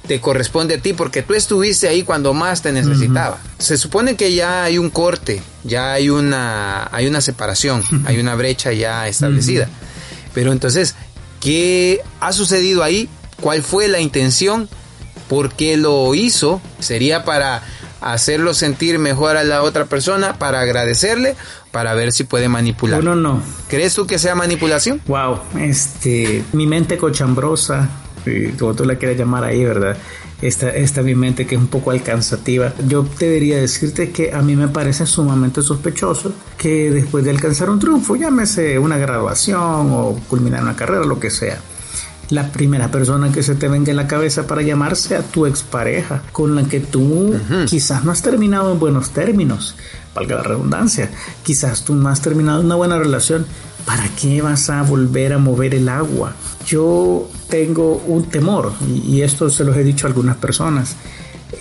te 0.08 0.22
corresponde 0.22 0.76
a 0.76 0.78
ti 0.80 0.94
porque 0.94 1.22
tú 1.22 1.34
estuviste 1.34 1.88
ahí 1.88 2.04
cuando 2.04 2.34
más 2.34 2.62
te 2.62 2.72
necesitaba. 2.72 3.40
Se 3.58 3.78
supone 3.78 4.16
que 4.16 4.34
ya 4.34 4.64
hay 4.64 4.78
un 4.78 4.90
corte, 4.90 5.42
ya 5.64 5.94
hay 5.94 6.10
una, 6.10 6.88
hay 6.92 7.08
una 7.08 7.22
separación, 7.22 7.84
hay 8.06 8.20
una 8.20 8.36
brecha 8.36 8.72
ya 8.72 9.08
establecida. 9.08 9.68
Pero 10.34 10.52
entonces, 10.52 10.96
¿qué 11.40 12.02
ha 12.20 12.34
sucedido 12.34 12.84
ahí? 12.84 13.10
¿Cuál 13.42 13.64
fue 13.64 13.88
la 13.88 14.00
intención? 14.00 14.70
Por 15.28 15.54
qué 15.54 15.78
lo 15.78 16.14
hizo. 16.16 16.62
Sería 16.80 17.24
para 17.26 17.64
hacerlo 18.02 18.54
sentir 18.54 19.00
mejor 19.00 19.38
a 19.38 19.44
la 19.44 19.64
otra 19.64 19.86
persona, 19.86 20.38
para 20.38 20.62
agradecerle, 20.62 21.36
para 21.72 21.94
ver 21.94 22.12
si 22.12 22.24
puede 22.24 22.50
manipular. 22.50 23.04
No, 23.04 23.16
no, 23.16 23.34
no. 23.34 23.42
¿Crees 23.68 23.96
tú 23.96 24.06
que 24.06 24.20
sea 24.20 24.36
manipulación? 24.36 25.02
Wow, 25.08 25.40
este, 25.60 26.44
mi 26.54 26.68
mente 26.68 26.98
cochambrosa, 26.98 27.90
como 28.60 28.74
tú 28.76 28.86
la 28.86 28.96
quieras 28.96 29.18
llamar 29.18 29.44
ahí, 29.44 29.64
¿verdad? 29.64 29.98
Esta, 30.42 30.70
esta 30.70 31.02
mi 31.02 31.16
mente 31.16 31.48
que 31.48 31.56
es 31.56 31.62
un 31.62 31.68
poco 31.68 31.92
alcanzativa. 31.92 32.74
Yo 32.88 33.04
te 33.04 33.26
debería 33.26 33.58
decirte 33.58 34.12
que 34.12 34.34
a 34.34 34.42
mí 34.42 34.56
me 34.56 34.68
parece 34.68 35.06
sumamente 35.06 35.62
sospechoso 35.62 36.34
que 36.58 36.92
después 36.92 37.24
de 37.24 37.32
alcanzar 37.32 37.70
un 37.70 37.80
triunfo, 37.80 38.16
llámese 38.16 38.78
una 38.78 38.98
graduación 38.98 39.62
o 39.92 40.20
culminar 40.28 40.62
una 40.62 40.76
carrera, 40.76 41.06
lo 41.06 41.20
que 41.20 41.32
sea, 41.32 41.60
la 42.30 42.52
primera 42.52 42.90
persona 42.90 43.32
que 43.32 43.44
se 43.44 43.56
te 43.56 43.68
venga 43.68 43.92
en 43.92 43.98
la 43.98 44.08
cabeza 44.08 44.48
para 44.48 44.62
llamarse 44.62 45.16
a 45.16 45.22
tu 45.22 45.46
expareja, 45.46 46.24
con 46.32 46.56
la 46.56 46.64
que 46.64 46.80
tú 46.80 47.36
quizás 47.68 48.04
no 48.04 48.12
has 48.12 48.22
terminado 48.22 48.72
en 48.72 48.80
buenos 48.80 49.12
términos, 49.12 49.76
valga 50.14 50.36
la 50.36 50.44
redundancia, 50.44 51.12
quizás 51.44 51.84
tú 51.84 51.96
no 51.96 52.10
has 52.10 52.22
terminado 52.22 52.62
una 52.62 52.76
buena 52.76 52.98
relación, 52.98 53.46
¿para 53.86 54.08
qué 54.20 54.42
vas 54.42 54.70
a 54.70 54.82
volver 54.82 55.34
a 55.34 55.38
mover 55.38 55.76
el 55.76 55.90
agua? 55.90 56.34
Yo 56.66 57.30
tengo 57.50 58.04
un 58.08 58.26
temor, 58.26 58.74
y, 58.88 59.22
esto 59.22 59.50
se 59.50 59.64
los 59.64 59.78
he 59.78 59.84
dicho 59.84 60.08
a 60.08 60.10
algunas 60.10 60.38
personas, 60.38 60.96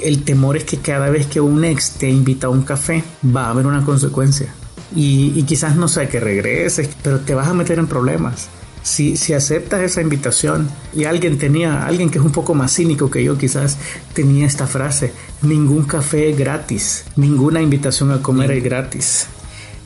el 0.03 0.25
temor 0.25 0.57
es 0.57 0.65
que 0.65 0.79
cada 0.79 1.11
vez 1.11 1.27
que 1.27 1.41
un 1.41 1.65
ex 1.65 1.93
te 1.93 2.09
invita 2.09 2.47
a 2.47 2.51
un 2.51 2.63
café, 2.63 3.05
va 3.25 3.47
a 3.47 3.51
haber 3.51 3.67
una 3.67 3.85
consecuencia. 3.85 4.49
Y, 4.97 5.33
y 5.35 5.43
quizás 5.43 5.77
no 5.77 5.89
sea 5.89 6.09
que 6.09 6.21
regreses, 6.21 6.89
pero 7.03 7.21
te 7.21 7.35
vas 7.35 7.49
a 7.49 7.55
meter 7.55 7.79
en 7.79 7.87
problemas 7.87 8.49
si, 8.85 9.17
si 9.17 9.33
aceptas 9.33 9.81
esa 9.81 10.03
invitación 10.03 10.69
y 10.95 11.05
alguien 11.05 11.39
tenía, 11.39 11.87
alguien 11.87 12.11
que 12.11 12.19
es 12.19 12.25
un 12.25 12.33
poco 12.33 12.55
más 12.55 12.73
cínico 12.75 13.11
que 13.11 13.25
yo 13.25 13.37
quizás 13.37 13.79
tenía 14.13 14.47
esta 14.47 14.67
frase, 14.67 15.13
ningún 15.43 15.85
café 15.85 16.31
es 16.31 16.39
gratis, 16.39 17.05
ninguna 17.17 17.63
invitación 17.63 18.13
a 18.13 18.23
comer 18.23 18.53
es 18.53 18.63
gratis. 18.63 19.27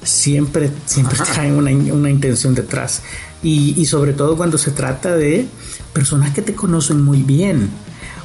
Siempre, 0.03 0.71
siempre 0.85 1.17
trae 1.33 1.53
una, 1.53 1.71
una 1.71 2.11
intención 2.11 2.55
detrás. 2.55 3.03
Y, 3.43 3.81
y 3.81 3.87
sobre 3.87 4.15
todo 4.15 4.37
cuando 4.37 4.59
se 4.59 4.73
trata 4.73 5.15
de 5.15 5.47
personas 5.93 6.35
que 6.35 6.43
te 6.43 6.55
conocen 6.55 7.01
muy 7.01 7.23
bien 7.23 7.71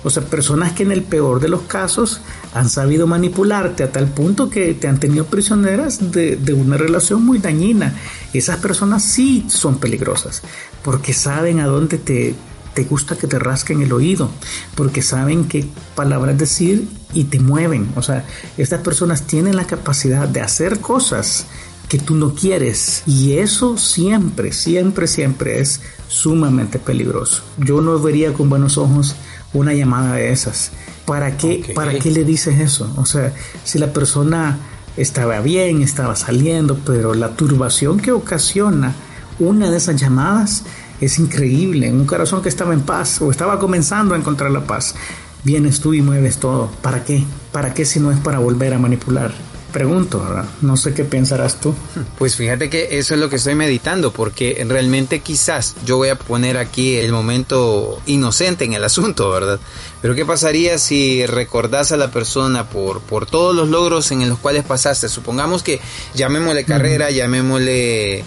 o 0.03 0.09
sea, 0.09 0.23
personas 0.23 0.73
que 0.73 0.83
en 0.83 0.91
el 0.91 1.03
peor 1.03 1.39
de 1.39 1.49
los 1.49 1.61
casos 1.61 2.21
han 2.53 2.69
sabido 2.69 3.07
manipularte 3.07 3.83
a 3.83 3.91
tal 3.91 4.07
punto 4.07 4.49
que 4.49 4.73
te 4.73 4.87
han 4.87 4.99
tenido 4.99 5.25
prisioneras 5.25 6.11
de, 6.11 6.37
una 6.53 6.77
relación 6.77 7.25
muy 7.25 7.39
dañina. 7.39 7.95
Esas 8.33 8.57
personas 8.57 9.03
sí 9.03 9.45
son 9.49 9.79
peligrosas 9.79 10.41
porque 10.83 11.13
saben 11.13 11.59
a 11.59 11.67
dónde 11.67 11.97
te, 11.97 12.35
te 12.73 12.83
gusta 12.83 13.15
que 13.15 13.27
te 13.27 13.39
rasquen 13.39 13.81
el 13.81 13.93
oído, 13.93 14.29
porque 14.75 15.01
saben 15.01 15.45
qué 15.45 15.65
palabras 15.95 16.37
decir 16.37 16.87
y 17.13 17.25
te 17.25 17.39
mueven. 17.39 17.89
O 17.95 18.01
sea, 18.01 18.25
estas 18.57 18.81
personas 18.81 19.23
tienen 19.23 19.55
la 19.55 19.65
capacidad 19.65 20.27
de 20.27 20.41
hacer 20.41 20.79
cosas 20.79 21.45
que 21.87 21.99
tú 21.99 22.15
no 22.15 22.33
quieres 22.33 23.03
y 23.05 23.33
eso 23.33 23.77
siempre, 23.77 24.51
siempre, 24.51 25.07
siempre 25.07 25.59
es 25.59 25.81
sumamente 26.07 26.79
peligroso. 26.79 27.43
Yo 27.57 27.81
no 27.81 27.99
vería 27.99 28.33
con 28.33 28.49
buenos 28.49 28.77
ojos 28.77 29.15
una 29.53 29.73
llamada 29.73 30.15
de 30.15 30.31
esas. 30.31 30.71
¿Para 31.05 31.37
qué, 31.37 31.71
¿Para 31.75 31.97
qué 31.99 32.11
le 32.11 32.23
dices 32.23 32.59
eso? 32.59 32.91
O 32.97 33.05
sea, 33.05 33.33
si 33.63 33.77
la 33.77 33.91
persona 33.91 34.57
estaba 34.97 35.39
bien, 35.41 35.81
estaba 35.81 36.15
saliendo, 36.15 36.77
pero 36.85 37.13
la 37.13 37.29
turbación 37.29 37.99
que 37.99 38.11
ocasiona 38.11 38.93
una 39.39 39.69
de 39.69 39.77
esas 39.77 39.99
llamadas 39.99 40.63
es 41.01 41.19
increíble. 41.19 41.87
En 41.87 41.99
un 41.99 42.05
corazón 42.05 42.41
que 42.41 42.49
estaba 42.49 42.73
en 42.73 42.81
paz 42.81 43.21
o 43.21 43.31
estaba 43.31 43.59
comenzando 43.59 44.15
a 44.15 44.17
encontrar 44.17 44.51
la 44.51 44.65
paz, 44.65 44.95
vienes 45.43 45.79
tú 45.79 45.93
y 45.93 46.01
mueves 46.01 46.37
todo. 46.37 46.69
¿Para 46.81 47.03
qué? 47.03 47.23
¿Para 47.51 47.73
qué 47.73 47.85
si 47.85 47.99
no 47.99 48.11
es 48.11 48.19
para 48.19 48.39
volver 48.39 48.73
a 48.73 48.79
manipular? 48.79 49.33
Pregunto, 49.73 50.23
No 50.61 50.77
sé 50.77 50.93
qué 50.93 51.03
pensarás 51.03 51.59
tú. 51.59 51.75
Pues 52.17 52.37
fíjate 52.37 52.69
que 52.69 52.99
eso 52.99 53.15
es 53.15 53.19
lo 53.19 53.29
que 53.29 53.35
estoy 53.35 53.55
meditando, 53.55 54.13
porque 54.13 54.63
realmente 54.69 55.19
quizás 55.19 55.75
yo 55.85 55.97
voy 55.97 56.09
a 56.09 56.15
poner 56.17 56.57
aquí 56.57 56.95
el 56.95 57.11
momento 57.11 58.01
inocente 58.05 58.63
en 58.63 58.73
el 58.73 58.83
asunto, 58.85 59.29
¿verdad? 59.29 59.59
Pero 60.01 60.15
¿qué 60.15 60.25
pasaría 60.25 60.77
si 60.77 61.25
recordás 61.25 61.91
a 61.91 61.97
la 61.97 62.11
persona 62.11 62.69
por, 62.69 63.01
por 63.01 63.25
todos 63.25 63.53
los 63.53 63.67
logros 63.67 64.11
en 64.11 64.29
los 64.29 64.39
cuales 64.39 64.63
pasaste? 64.63 65.09
Supongamos 65.09 65.63
que 65.63 65.81
llamémosle 66.13 66.63
carrera, 66.63 67.09
llamémosle 67.09 68.23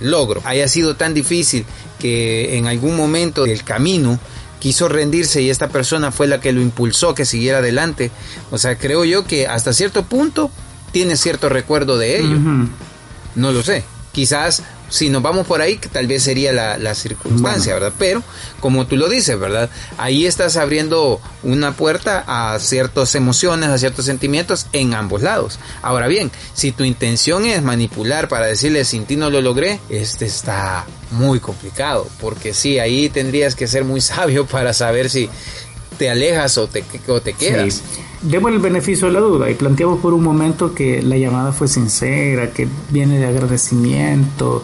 logro, 0.00 0.40
haya 0.44 0.68
sido 0.68 0.94
tan 0.94 1.14
difícil 1.14 1.64
que 1.98 2.56
en 2.56 2.68
algún 2.68 2.96
momento 2.96 3.44
del 3.44 3.64
camino 3.64 4.20
quiso 4.60 4.88
rendirse 4.88 5.42
y 5.42 5.50
esta 5.50 5.68
persona 5.68 6.12
fue 6.12 6.28
la 6.28 6.40
que 6.40 6.52
lo 6.52 6.60
impulsó 6.60 7.14
que 7.14 7.24
siguiera 7.24 7.58
adelante. 7.58 8.10
O 8.50 8.58
sea, 8.58 8.76
creo 8.76 9.04
yo 9.04 9.24
que 9.24 9.46
hasta 9.48 9.72
cierto 9.72 10.04
punto 10.04 10.50
tiene 10.92 11.16
cierto 11.16 11.48
recuerdo 11.48 11.98
de 11.98 12.20
ello. 12.20 12.38
No 13.34 13.52
lo 13.52 13.62
sé. 13.62 13.84
Quizás 14.12 14.62
si 14.90 15.08
nos 15.08 15.22
vamos 15.22 15.46
por 15.46 15.62
ahí, 15.62 15.76
tal 15.76 16.06
vez 16.06 16.24
sería 16.24 16.52
la, 16.52 16.94
circunstancia, 16.94 17.72
¿verdad? 17.74 17.92
Pero, 17.98 18.22
como 18.58 18.86
tú 18.86 18.96
lo 18.96 19.08
dices, 19.08 19.38
¿verdad? 19.38 19.70
Ahí 19.96 20.26
estás 20.26 20.56
abriendo 20.56 21.20
una 21.44 21.72
puerta 21.72 22.24
a 22.26 22.58
ciertas 22.58 23.14
emociones, 23.14 23.70
a 23.70 23.78
ciertos 23.78 24.04
sentimientos 24.04 24.66
en 24.72 24.92
ambos 24.94 25.22
lados. 25.22 25.60
Ahora 25.80 26.08
bien, 26.08 26.30
si 26.52 26.72
tu 26.72 26.84
intención 26.84 27.46
es 27.46 27.62
manipular 27.62 28.28
para 28.28 28.46
decirle 28.46 28.84
sin 28.84 29.06
ti 29.06 29.16
no 29.16 29.30
lo 29.30 29.40
logré, 29.40 29.80
este 29.88 30.26
está 30.26 30.84
muy 31.12 31.38
complicado, 31.38 32.08
porque 32.20 32.52
sí, 32.52 32.80
ahí 32.80 33.08
tendrías 33.08 33.54
que 33.54 33.68
ser 33.68 33.84
muy 33.84 34.00
sabio 34.00 34.46
para 34.46 34.74
saber 34.74 35.08
si 35.08 35.30
te 35.98 36.10
alejas 36.10 36.58
o 36.58 36.66
te, 36.66 36.84
o 37.06 37.20
te 37.20 37.32
quedas. 37.34 37.82
Demos 38.22 38.52
el 38.52 38.58
beneficio 38.58 39.06
de 39.06 39.14
la 39.14 39.20
duda 39.20 39.50
y 39.50 39.54
planteamos 39.54 40.00
por 40.00 40.12
un 40.12 40.22
momento 40.22 40.74
que 40.74 41.00
la 41.02 41.16
llamada 41.16 41.52
fue 41.52 41.68
sincera, 41.68 42.50
que 42.50 42.68
viene 42.90 43.18
de 43.18 43.26
agradecimiento 43.26 44.62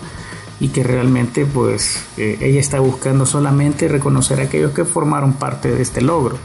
y 0.61 0.69
que 0.69 0.83
realmente 0.83 1.47
pues 1.47 2.03
eh, 2.19 2.39
ella 2.41 2.61
está 2.61 2.81
buscando 2.81 3.25
solamente 3.25 3.89
reconocer 3.89 4.41
a 4.41 4.45
aquellos 4.45 4.73
que 4.73 4.85
formaron 4.85 5.35
parte 5.35 5.71
de 5.71 5.81
este 5.81 6.03
logro. 6.03 6.37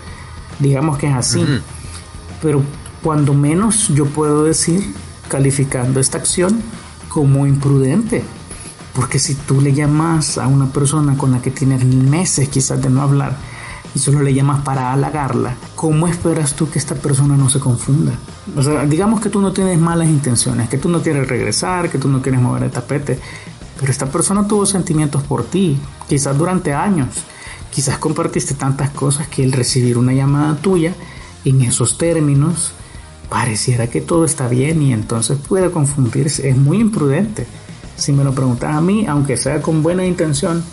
Digamos 0.60 0.98
que 0.98 1.08
es 1.08 1.14
así. 1.14 1.46
Pero 2.42 2.62
cuando 3.02 3.34
menos 3.34 3.90
yo 3.90 4.06
puedo 4.06 4.44
decir, 4.46 4.94
calificando 5.28 6.00
esta 6.00 6.18
acción 6.18 6.62
como 7.10 7.46
imprudente. 7.46 8.24
Porque 8.94 9.20
si 9.20 9.36
tú 9.36 9.62
le 9.62 9.74
llamas 9.74 10.38
a 10.38 10.48
una 10.48 10.72
persona 10.72 11.18
con 11.18 11.32
la 11.32 11.42
que 11.42 11.52
tienes 11.52 11.84
meses 11.86 12.50
quizás 12.50 12.82
de 12.82 12.90
no 12.90 13.02
hablar, 13.02 13.38
y 13.94 14.00
solo 14.00 14.22
le 14.22 14.34
llamas 14.34 14.62
para 14.62 14.94
halagarla, 14.94 15.56
¿cómo 15.76 16.08
esperas 16.08 16.56
tú 16.56 16.70
que 16.70 16.80
esta 16.80 16.96
persona 16.96 17.36
no 17.36 17.50
se 17.50 17.60
confunda? 17.60 18.14
O 18.56 18.64
sea, 18.64 18.86
digamos 18.86 19.20
que 19.22 19.30
tú 19.30 19.42
no 19.42 19.52
tienes 19.52 19.80
malas 19.80 20.08
intenciones, 20.08 20.70
que 20.70 20.78
tú 20.78 20.90
no 20.90 21.02
quieres 21.02 21.28
regresar, 21.28 21.90
que 21.90 21.98
tú 21.98 22.08
no 22.08 22.22
quieres 22.22 22.42
mover 22.42 22.64
el 22.64 22.72
tapete, 22.72 23.20
pero 23.80 23.92
esta 23.92 24.06
persona 24.06 24.48
tuvo 24.48 24.66
sentimientos 24.66 25.24
por 25.24 25.44
ti, 25.44 25.78
quizás 26.08 26.38
durante 26.38 26.74
años. 26.74 27.10
Quizás 27.72 27.98
compartiste 27.98 28.54
tantas 28.54 28.90
cosas 28.92 29.28
que 29.28 29.44
el 29.44 29.54
recibir 29.54 29.98
una 29.98 30.14
llamada 30.14 30.56
tuya 30.58 30.94
en 31.46 31.62
esos 31.62 31.98
términos 31.98 32.74
pareciera 33.30 33.88
que 33.88 34.02
todo 34.02 34.26
está 34.26 34.50
bien 34.50 34.82
y 34.82 34.94
entonces 34.94 35.38
puede 35.38 35.72
confundirse. 35.72 36.50
Es 36.50 36.58
muy 36.58 36.80
imprudente. 36.80 37.48
Si 37.96 38.12
me 38.12 38.24
lo 38.24 38.36
preguntas 38.36 38.76
a 38.76 38.82
mí, 38.82 39.06
aunque 39.08 39.38
sea 39.38 39.62
con 39.62 39.82
buena 39.82 40.06
intención, 40.06 40.64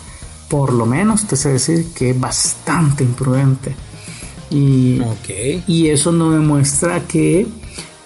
por 0.49 0.73
lo 0.73 0.85
menos 0.85 1.25
te 1.25 1.35
sé 1.35 1.49
decir 1.53 1.87
que 1.93 2.11
es 2.11 2.19
bastante 2.19 3.03
imprudente. 3.03 3.75
Y, 4.49 4.99
y 5.67 5.87
eso 5.89 6.11
no 6.11 6.31
demuestra 6.31 7.01
que 7.01 7.47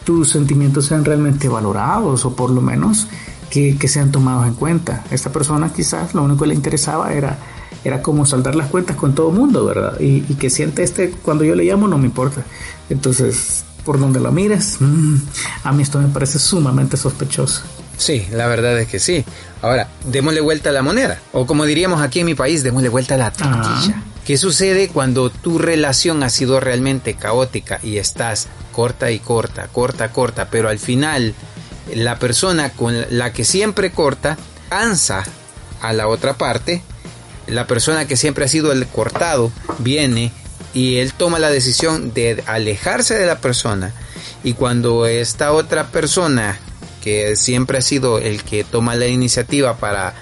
tus 0.03 0.29
sentimientos 0.29 0.87
sean 0.87 1.05
realmente 1.05 1.47
valorados 1.47 2.25
o 2.25 2.35
por 2.35 2.49
lo 2.49 2.61
menos 2.61 3.07
que, 3.49 3.87
sean 3.87 4.11
tomados 4.11 4.47
en 4.47 4.55
cuenta. 4.55 5.03
Esta 5.11 5.31
persona 5.31 5.71
quizás 5.71 6.13
lo 6.15 6.23
único 6.23 6.41
que 6.41 6.47
le 6.47 6.55
interesaba 6.55 7.13
era, 7.13 7.37
era 7.83 8.01
como 8.01 8.25
saldar 8.25 8.55
las 8.55 8.67
cuentas 8.67 8.95
con 8.95 9.13
todo 9.13 9.29
el 9.29 9.37
mundo, 9.37 9.63
¿verdad? 9.65 9.99
Y, 9.99 10.21
que 10.21 10.49
siente 10.49 10.83
este, 10.83 11.11
cuando 11.11 11.43
yo 11.43 11.55
le 11.55 11.63
llamo 11.63 11.87
no 11.87 11.97
me 11.97 12.05
importa. 12.05 12.43
Entonces, 12.89 13.63
por 13.85 13.99
donde 13.99 14.19
lo 14.19 14.31
mires, 14.31 14.77
mm, 14.79 15.15
a 15.63 15.71
mí 15.71 15.83
esto 15.83 15.99
me 16.01 16.07
parece 16.07 16.39
sumamente 16.39 16.97
sospechoso. 16.97 17.61
Sí, 17.97 18.27
la 18.31 18.47
verdad 18.47 18.79
es 18.79 18.87
que 18.87 18.99
sí. 18.99 19.23
Ahora, 19.61 19.87
démosle 20.05 20.41
vuelta 20.41 20.69
a 20.69 20.73
la 20.73 20.81
moneda. 20.81 21.19
O 21.31 21.45
como 21.45 21.65
diríamos 21.65 22.01
aquí 22.01 22.19
en 22.19 22.25
mi 22.25 22.35
país, 22.35 22.63
démosle 22.63 22.89
vuelta 22.89 23.15
a 23.15 23.17
la 23.17 23.31
tortilla. 23.31 23.95
Ah. 23.97 24.03
¿Qué 24.25 24.37
sucede 24.37 24.87
cuando 24.87 25.29
tu 25.29 25.57
relación 25.57 26.23
ha 26.23 26.29
sido 26.29 26.59
realmente 26.59 27.13
caótica 27.13 27.79
y 27.83 27.97
estás 27.97 28.47
corta 28.71 29.11
y 29.11 29.19
corta, 29.19 29.67
corta, 29.67 30.11
corta, 30.11 30.47
pero 30.49 30.69
al 30.69 30.79
final 30.79 31.33
la 31.93 32.19
persona 32.19 32.69
con 32.69 32.95
la 33.09 33.33
que 33.33 33.43
siempre 33.43 33.91
corta 33.91 34.37
cansa 34.69 35.23
a 35.81 35.91
la 35.91 36.07
otra 36.07 36.33
parte, 36.35 36.81
la 37.47 37.67
persona 37.67 38.07
que 38.07 38.15
siempre 38.15 38.45
ha 38.45 38.47
sido 38.47 38.71
el 38.71 38.87
cortado 38.87 39.51
viene 39.79 40.31
y 40.73 40.97
él 40.97 41.13
toma 41.13 41.39
la 41.39 41.51
decisión 41.51 42.13
de 42.13 42.41
alejarse 42.47 43.15
de 43.15 43.25
la 43.25 43.39
persona 43.39 43.93
y 44.43 44.53
cuando 44.53 45.05
esta 45.05 45.51
otra 45.51 45.87
persona 45.87 46.57
que 47.03 47.35
siempre 47.35 47.77
ha 47.77 47.81
sido 47.81 48.17
el 48.19 48.43
que 48.43 48.63
toma 48.63 48.95
la 48.95 49.07
iniciativa 49.07 49.77
para 49.77 50.13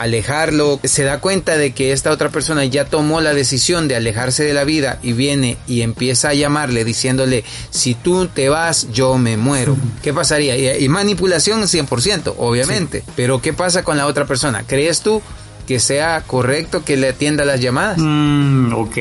alejarlo, 0.00 0.80
se 0.82 1.04
da 1.04 1.20
cuenta 1.20 1.58
de 1.58 1.72
que 1.74 1.92
esta 1.92 2.10
otra 2.10 2.30
persona 2.30 2.64
ya 2.64 2.86
tomó 2.86 3.20
la 3.20 3.34
decisión 3.34 3.86
de 3.86 3.96
alejarse 3.96 4.44
de 4.44 4.54
la 4.54 4.64
vida 4.64 4.98
y 5.02 5.12
viene 5.12 5.58
y 5.66 5.82
empieza 5.82 6.30
a 6.30 6.34
llamarle 6.34 6.84
diciéndole, 6.84 7.44
si 7.68 7.94
tú 7.94 8.26
te 8.26 8.48
vas, 8.48 8.90
yo 8.92 9.18
me 9.18 9.36
muero. 9.36 9.76
¿Qué 10.02 10.14
pasaría? 10.14 10.78
Y, 10.78 10.88
manipulación 10.88 11.60
100%, 11.60 12.34
obviamente. 12.38 13.04
Pero 13.14 13.42
¿qué 13.42 13.52
pasa 13.52 13.84
con 13.84 13.98
la 13.98 14.06
otra 14.06 14.24
persona? 14.26 14.64
¿Crees 14.66 15.02
tú 15.02 15.20
que 15.66 15.78
sea 15.78 16.22
correcto 16.26 16.82
que 16.82 16.96
le 16.96 17.10
atienda 17.10 17.44
las 17.44 17.60
llamadas? 17.60 17.98
Mm, 17.98 18.72
ok. 18.72 18.96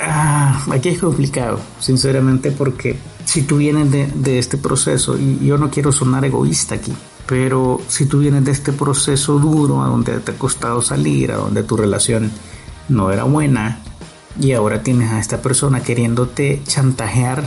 Ah, 0.00 0.64
aquí 0.72 0.88
es 0.88 0.98
complicado, 0.98 1.60
sinceramente, 1.80 2.50
porque 2.50 2.96
si 3.30 3.42
tú 3.42 3.58
vienes 3.58 3.92
de, 3.92 4.08
de 4.08 4.40
este 4.40 4.58
proceso, 4.58 5.16
y 5.16 5.38
yo 5.46 5.56
no 5.56 5.70
quiero 5.70 5.92
sonar 5.92 6.24
egoísta 6.24 6.74
aquí, 6.74 6.92
pero 7.26 7.80
si 7.86 8.06
tú 8.06 8.18
vienes 8.18 8.44
de 8.44 8.50
este 8.50 8.72
proceso 8.72 9.38
duro, 9.38 9.84
a 9.84 9.86
donde 9.86 10.18
te 10.18 10.32
ha 10.32 10.34
costado 10.36 10.82
salir, 10.82 11.30
a 11.30 11.36
donde 11.36 11.62
tu 11.62 11.76
relación 11.76 12.32
no 12.88 13.12
era 13.12 13.22
buena, 13.22 13.84
y 14.40 14.50
ahora 14.50 14.82
tienes 14.82 15.12
a 15.12 15.20
esta 15.20 15.40
persona 15.40 15.80
queriéndote 15.80 16.62
chantajear, 16.66 17.44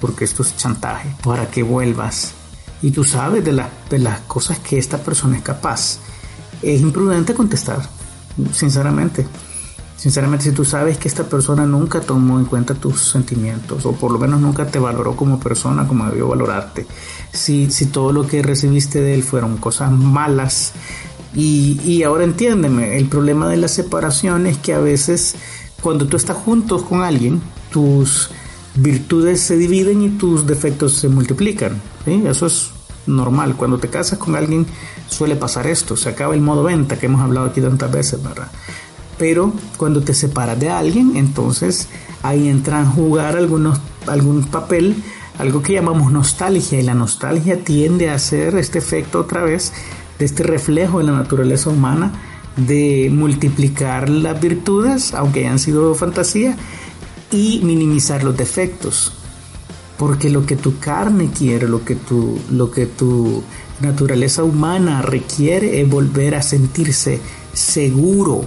porque 0.00 0.24
esto 0.24 0.42
es 0.42 0.56
chantaje, 0.56 1.14
para 1.22 1.48
que 1.48 1.62
vuelvas, 1.62 2.32
y 2.82 2.90
tú 2.90 3.04
sabes 3.04 3.44
de, 3.44 3.64
de 3.88 3.98
las 4.00 4.22
cosas 4.22 4.58
que 4.58 4.78
esta 4.78 4.98
persona 4.98 5.36
es 5.36 5.44
capaz, 5.44 6.00
es 6.60 6.80
imprudente 6.80 7.34
contestar, 7.34 7.88
sinceramente. 8.52 9.28
Sinceramente, 10.00 10.46
si 10.46 10.52
tú 10.52 10.64
sabes 10.64 10.96
que 10.96 11.08
esta 11.08 11.24
persona 11.24 11.66
nunca 11.66 12.00
tomó 12.00 12.38
en 12.38 12.46
cuenta 12.46 12.72
tus 12.72 13.02
sentimientos, 13.10 13.84
o 13.84 13.92
por 13.92 14.10
lo 14.10 14.18
menos 14.18 14.40
nunca 14.40 14.66
te 14.66 14.78
valoró 14.78 15.14
como 15.14 15.38
persona 15.38 15.86
como 15.86 16.06
debió 16.06 16.28
valorarte, 16.28 16.86
si, 17.30 17.70
si 17.70 17.84
todo 17.84 18.10
lo 18.10 18.26
que 18.26 18.40
recibiste 18.40 19.02
de 19.02 19.12
él 19.12 19.22
fueron 19.22 19.58
cosas 19.58 19.92
malas, 19.92 20.72
y, 21.34 21.78
y 21.84 22.02
ahora 22.02 22.24
entiéndeme, 22.24 22.96
el 22.96 23.08
problema 23.08 23.46
de 23.46 23.58
la 23.58 23.68
separación 23.68 24.46
es 24.46 24.56
que 24.56 24.72
a 24.72 24.80
veces 24.80 25.34
cuando 25.82 26.06
tú 26.06 26.16
estás 26.16 26.38
juntos 26.38 26.82
con 26.84 27.02
alguien, 27.02 27.42
tus 27.70 28.30
virtudes 28.76 29.42
se 29.42 29.58
dividen 29.58 30.00
y 30.00 30.08
tus 30.08 30.46
defectos 30.46 30.94
se 30.94 31.10
multiplican. 31.10 31.78
Eso 32.06 32.46
es 32.46 32.70
normal. 33.06 33.54
Cuando 33.54 33.78
te 33.78 33.88
casas 33.88 34.18
con 34.18 34.34
alguien 34.34 34.66
suele 35.08 35.36
pasar 35.36 35.66
esto. 35.66 35.96
Se 35.96 36.08
acaba 36.08 36.34
el 36.34 36.40
modo 36.40 36.62
venta 36.62 36.98
que 36.98 37.06
hemos 37.06 37.20
hablado 37.20 37.46
aquí 37.46 37.60
tantas 37.60 37.90
veces, 37.90 38.22
¿verdad? 38.22 38.48
Pero 39.20 39.52
cuando 39.76 40.00
te 40.00 40.14
separas 40.14 40.58
de 40.58 40.70
alguien, 40.70 41.14
entonces 41.14 41.88
ahí 42.22 42.48
entra 42.48 42.80
a 42.80 42.86
jugar 42.86 43.36
algunos, 43.36 43.78
algún 44.06 44.44
papel, 44.44 44.96
algo 45.38 45.60
que 45.60 45.74
llamamos 45.74 46.10
nostalgia, 46.10 46.80
y 46.80 46.82
la 46.82 46.94
nostalgia 46.94 47.62
tiende 47.62 48.08
a 48.08 48.14
hacer 48.14 48.56
este 48.56 48.78
efecto 48.78 49.20
otra 49.20 49.42
vez 49.42 49.74
de 50.18 50.24
este 50.24 50.42
reflejo 50.42 51.00
en 51.00 51.08
la 51.08 51.12
naturaleza 51.12 51.68
humana 51.68 52.12
de 52.56 53.10
multiplicar 53.12 54.08
las 54.08 54.40
virtudes, 54.40 55.12
aunque 55.12 55.40
hayan 55.40 55.58
sido 55.58 55.94
fantasía, 55.94 56.56
y 57.30 57.60
minimizar 57.62 58.24
los 58.24 58.34
defectos. 58.34 59.12
Porque 59.98 60.30
lo 60.30 60.46
que 60.46 60.56
tu 60.56 60.78
carne 60.78 61.28
quiere, 61.30 61.68
lo 61.68 61.84
que 61.84 61.94
tu, 61.94 62.38
lo 62.50 62.70
que 62.70 62.86
tu 62.86 63.42
naturaleza 63.82 64.44
humana 64.44 65.02
requiere 65.02 65.82
es 65.82 65.90
volver 65.90 66.36
a 66.36 66.42
sentirse 66.42 67.20
seguro, 67.52 68.46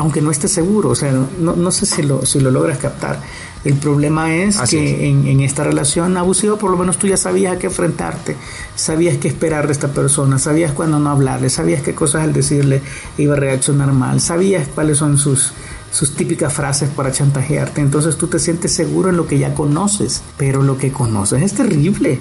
aunque 0.00 0.22
no 0.22 0.30
esté 0.30 0.48
seguro, 0.48 0.88
o 0.88 0.94
sea, 0.94 1.12
no, 1.12 1.54
no 1.54 1.70
sé 1.70 1.84
si 1.84 2.02
lo, 2.02 2.24
si 2.24 2.40
lo 2.40 2.50
logras 2.50 2.78
captar. 2.78 3.20
El 3.64 3.74
problema 3.74 4.34
es 4.34 4.58
que 4.70 5.10
En, 5.10 5.26
en, 5.26 5.40
esta 5.40 5.62
relación 5.62 6.16
abusiva 6.16 6.56
por 6.56 6.70
lo 6.70 6.78
menos 6.78 6.96
tú 6.96 7.06
ya 7.06 7.18
sabías 7.18 7.54
a 7.54 7.58
qué 7.58 7.66
enfrentarte, 7.66 8.34
sabías 8.74 9.18
qué 9.18 9.28
esperar 9.28 9.66
de 9.66 9.72
esta 9.74 9.88
persona, 9.88 10.38
sabías 10.38 10.72
cuándo 10.72 10.98
no 10.98 11.10
hablarle, 11.10 11.50
sabías 11.50 11.82
qué 11.82 11.94
cosas 11.94 12.22
al 12.22 12.32
decirle 12.32 12.80
iba 13.18 13.34
a 13.34 13.36
reaccionar 13.36 13.92
mal, 13.92 14.22
sabías 14.22 14.68
cuáles 14.74 14.96
son 14.96 15.18
sus, 15.18 15.52
sus 15.92 16.16
típicas 16.16 16.54
frases 16.54 16.88
para 16.88 17.12
chantajearte, 17.12 17.82
entonces 17.82 18.16
tú 18.16 18.26
te 18.26 18.38
sientes 18.38 18.72
seguro 18.72 19.10
en 19.10 19.18
lo 19.18 19.26
que 19.26 19.38
ya 19.38 19.52
conoces, 19.52 20.22
pero 20.38 20.62
lo 20.62 20.78
que 20.78 20.92
conoces 20.92 21.42
es 21.42 21.52
terrible. 21.52 22.20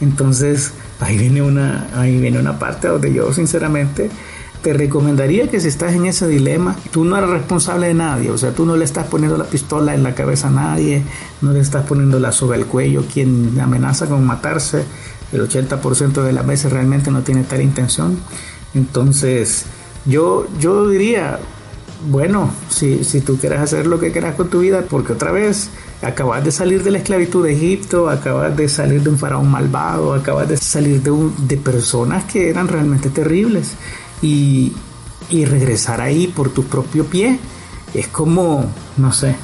Entonces 0.00 0.72
ahí 1.00 1.18
viene 1.18 1.42
una, 1.42 1.88
ahí 1.94 2.16
viene 2.18 2.38
una 2.38 2.58
parte 2.58 2.88
donde 2.88 3.12
yo 3.12 3.34
sinceramente 3.34 4.10
te 4.68 4.74
recomendaría 4.74 5.48
que 5.48 5.60
si 5.60 5.68
estás 5.68 5.94
en 5.94 6.04
ese 6.04 6.28
dilema, 6.28 6.76
tú 6.90 7.02
no 7.02 7.16
eres 7.16 7.30
responsable 7.30 7.86
de 7.86 7.94
nadie, 7.94 8.30
o 8.30 8.36
sea, 8.36 8.50
tú 8.50 8.66
no 8.66 8.76
le 8.76 8.84
estás 8.84 9.06
poniendo 9.06 9.38
la 9.38 9.44
pistola 9.44 9.94
en 9.94 10.02
la 10.02 10.14
cabeza 10.14 10.48
a 10.48 10.50
nadie, 10.50 11.02
no 11.40 11.54
le 11.54 11.60
estás 11.60 11.86
poniendo 11.86 12.18
la 12.18 12.32
soga 12.32 12.54
al 12.54 12.66
cuello, 12.66 13.02
quien 13.10 13.58
amenaza 13.58 14.08
con 14.08 14.26
matarse, 14.26 14.84
el 15.32 15.40
80% 15.40 16.22
de 16.22 16.34
las 16.34 16.46
veces 16.46 16.70
realmente 16.70 17.10
no 17.10 17.22
tiene 17.22 17.44
tal 17.44 17.62
intención. 17.62 18.18
Entonces, 18.74 19.64
yo, 20.04 20.46
yo 20.60 20.86
diría, 20.86 21.38
bueno, 22.10 22.50
si, 22.68 23.04
si 23.04 23.22
tú 23.22 23.38
quieres 23.38 23.60
hacer 23.60 23.86
lo 23.86 23.98
que 23.98 24.12
quieras 24.12 24.34
con 24.34 24.50
tu 24.50 24.60
vida, 24.60 24.84
porque 24.86 25.14
otra 25.14 25.32
vez 25.32 25.70
acabas 26.02 26.44
de 26.44 26.52
salir 26.52 26.82
de 26.82 26.90
la 26.90 26.98
esclavitud 26.98 27.42
de 27.42 27.54
Egipto, 27.54 28.10
acabas 28.10 28.54
de 28.54 28.68
salir 28.68 29.02
de 29.02 29.08
un 29.08 29.18
faraón 29.18 29.50
malvado, 29.50 30.12
acabas 30.12 30.46
de 30.46 30.58
salir 30.58 31.02
de, 31.02 31.10
de 31.38 31.56
personas 31.56 32.24
que 32.24 32.50
eran 32.50 32.68
realmente 32.68 33.08
terribles 33.08 33.76
y, 34.22 34.72
regresar 35.30 36.00
ahí 36.00 36.26
por 36.26 36.50
tu 36.52 36.64
propio 36.64 37.04
pie 37.04 37.38
es 37.94 38.08
como, 38.08 38.64
no 38.96 39.12
sé, 39.12 39.36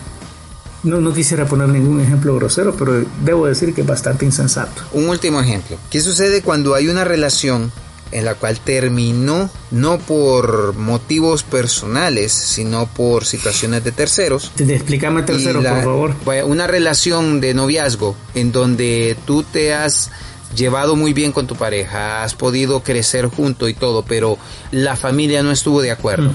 no, 0.83 1.01
no, 1.01 1.13
quisiera 1.13 1.47
poner 1.47 1.69
ningún 1.69 2.01
ejemplo 2.01 2.35
grosero, 2.37 2.75
pero 2.77 3.05
debo 3.23 3.47
decir 3.47 3.75
que 3.75 3.81
es 3.83 3.87
bastante 3.87 4.25
insensato. 4.25 4.83
Un 4.93 5.09
último 5.09 5.41
ejemplo. 5.41 5.79
¿Qué 5.91 6.01
sucede 6.01 6.43
cuando 6.43 6.75
hay 6.75 6.89
una 6.89 7.05
relación 7.05 7.73
en 8.13 8.25
la 8.25 8.35
cual 8.35 8.61
terminó 8.61 9.51
no 9.71 9.99
por 9.99 10.75
motivos 10.75 11.43
personales, 11.43 12.33
sino 12.33 12.87
por 12.87 13.25
situaciones 13.25 13.83
de 13.83 13.93
terceros? 13.93 14.53
Explícame 14.59 15.23
tercero, 15.23 15.63
por 15.63 15.83
favor. 15.83 16.15
Una 16.47 16.67
relación 16.67 17.41
de 17.41 17.55
noviazgo 17.55 18.15
en 18.35 18.53
donde 18.53 19.17
tú 19.27 19.43
te 19.43 19.75
has 19.75 20.11
llevado 20.55 20.97
muy 20.97 21.13
bien 21.13 21.33
con 21.33 21.47
tu 21.47 21.57
pareja, 21.57 22.23
has 22.23 22.35
podido 22.35 22.83
crecer 22.83 23.27
junto 23.27 23.69
y 23.69 23.75
todo, 23.75 24.05
pero 24.05 24.39
la 24.71 24.97
familia 24.97 25.43
no 25.43 25.51
estuvo 25.51 25.83
de 25.83 25.91
acuerdo. 25.91 26.31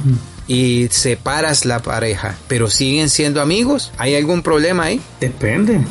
Y 0.47 0.87
separas 0.89 1.65
la 1.65 1.79
pareja, 1.79 2.35
pero 2.47 2.69
siguen 2.69 3.09
siendo 3.09 3.41
amigos. 3.41 3.91
¿Hay 3.97 4.15
algún 4.15 4.41
problema 4.41 4.85
ahí? 4.85 5.01
Depende. 5.19 5.81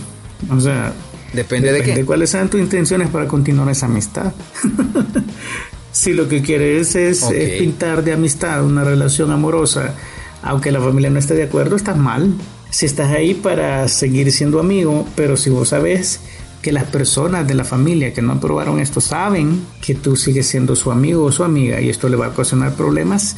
O 0.50 0.60
sea, 0.60 0.92
depende, 1.32 1.72
de 1.72 1.82
qué. 1.82 1.94
De 1.94 2.04
cuáles 2.04 2.30
sean 2.30 2.50
tus 2.50 2.60
intenciones 2.60 3.08
para 3.08 3.28
continuar 3.28 3.68
esa 3.68 3.86
amistad. 3.86 4.32
si 5.92 6.12
lo 6.12 6.28
que 6.28 6.42
quieres 6.42 6.94
es, 6.96 7.22
es 7.22 7.58
pintar 7.60 8.02
de 8.02 8.12
amistad 8.12 8.64
una 8.64 8.84
relación 8.84 9.30
amorosa, 9.30 9.94
aunque 10.42 10.72
la 10.72 10.80
familia 10.80 11.10
no 11.10 11.18
esté 11.18 11.34
de 11.34 11.44
acuerdo, 11.44 11.76
estás 11.76 11.96
mal. 11.96 12.32
Si 12.70 12.84
estás 12.84 13.12
ahí 13.12 13.34
para 13.34 13.88
seguir 13.88 14.30
siendo 14.32 14.60
amigo, 14.60 15.06
pero 15.14 15.36
si 15.36 15.50
vos 15.50 15.70
sabes 15.70 16.20
que 16.62 16.72
las 16.72 16.84
personas 16.84 17.46
de 17.46 17.54
la 17.54 17.64
familia 17.64 18.12
que 18.12 18.22
no 18.22 18.32
aprobaron 18.32 18.80
esto 18.80 19.00
saben 19.00 19.64
que 19.80 19.94
tú 19.94 20.16
sigues 20.16 20.46
siendo 20.46 20.74
su 20.74 20.90
amigo 20.90 21.24
o 21.24 21.32
su 21.32 21.44
amiga 21.44 21.80
y 21.80 21.88
esto 21.88 22.08
le 22.08 22.16
va 22.16 22.26
a 22.26 22.28
ocasionar 22.30 22.74
problemas, 22.74 23.36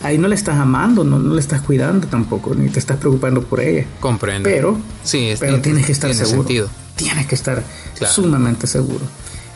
ahí 0.00 0.18
no 0.18 0.28
le 0.28 0.34
estás 0.34 0.58
amando, 0.58 1.04
no, 1.04 1.18
no 1.18 1.34
le 1.34 1.40
estás 1.40 1.60
cuidando 1.60 2.06
tampoco, 2.06 2.54
ni 2.54 2.68
te 2.68 2.78
estás 2.78 2.96
preocupando 2.96 3.42
por 3.42 3.60
ella. 3.60 3.84
Comprendo. 4.00 4.48
Pero, 4.48 4.78
sí, 5.02 5.34
pero 5.38 5.60
tienes 5.60 5.86
que 5.86 5.92
estar 5.92 6.14
seguro. 6.14 6.68
Tienes 6.96 7.26
que 7.26 7.34
estar 7.34 7.62
sumamente 8.10 8.66
seguro. 8.66 9.04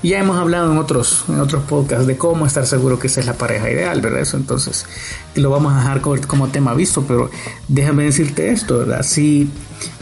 Ya 0.03 0.21
hemos 0.21 0.37
hablado 0.37 0.71
en 0.71 0.79
otros, 0.79 1.25
en 1.29 1.41
otros 1.41 1.65
podcasts 1.65 2.07
de 2.07 2.17
cómo 2.17 2.47
estar 2.47 2.65
seguro 2.67 3.01
que 3.01 3.09
esa 3.09 3.19
es 3.19 3.27
la 3.27 3.35
pareja 3.35 3.69
ideal, 3.69 4.01
¿verdad? 4.01 4.21
Eso 4.21 4.37
entonces 4.37 4.87
lo 5.35 5.51
vamos 5.51 5.73
a 5.73 5.79
dejar 5.79 6.01
como, 6.01 6.49
tema 6.49 6.73
visto, 6.75 7.03
pero 7.03 7.31
déjame 7.67 8.05
decirte 8.05 8.51
esto, 8.53 8.79
¿verdad? 8.79 9.03
Si, 9.03 9.51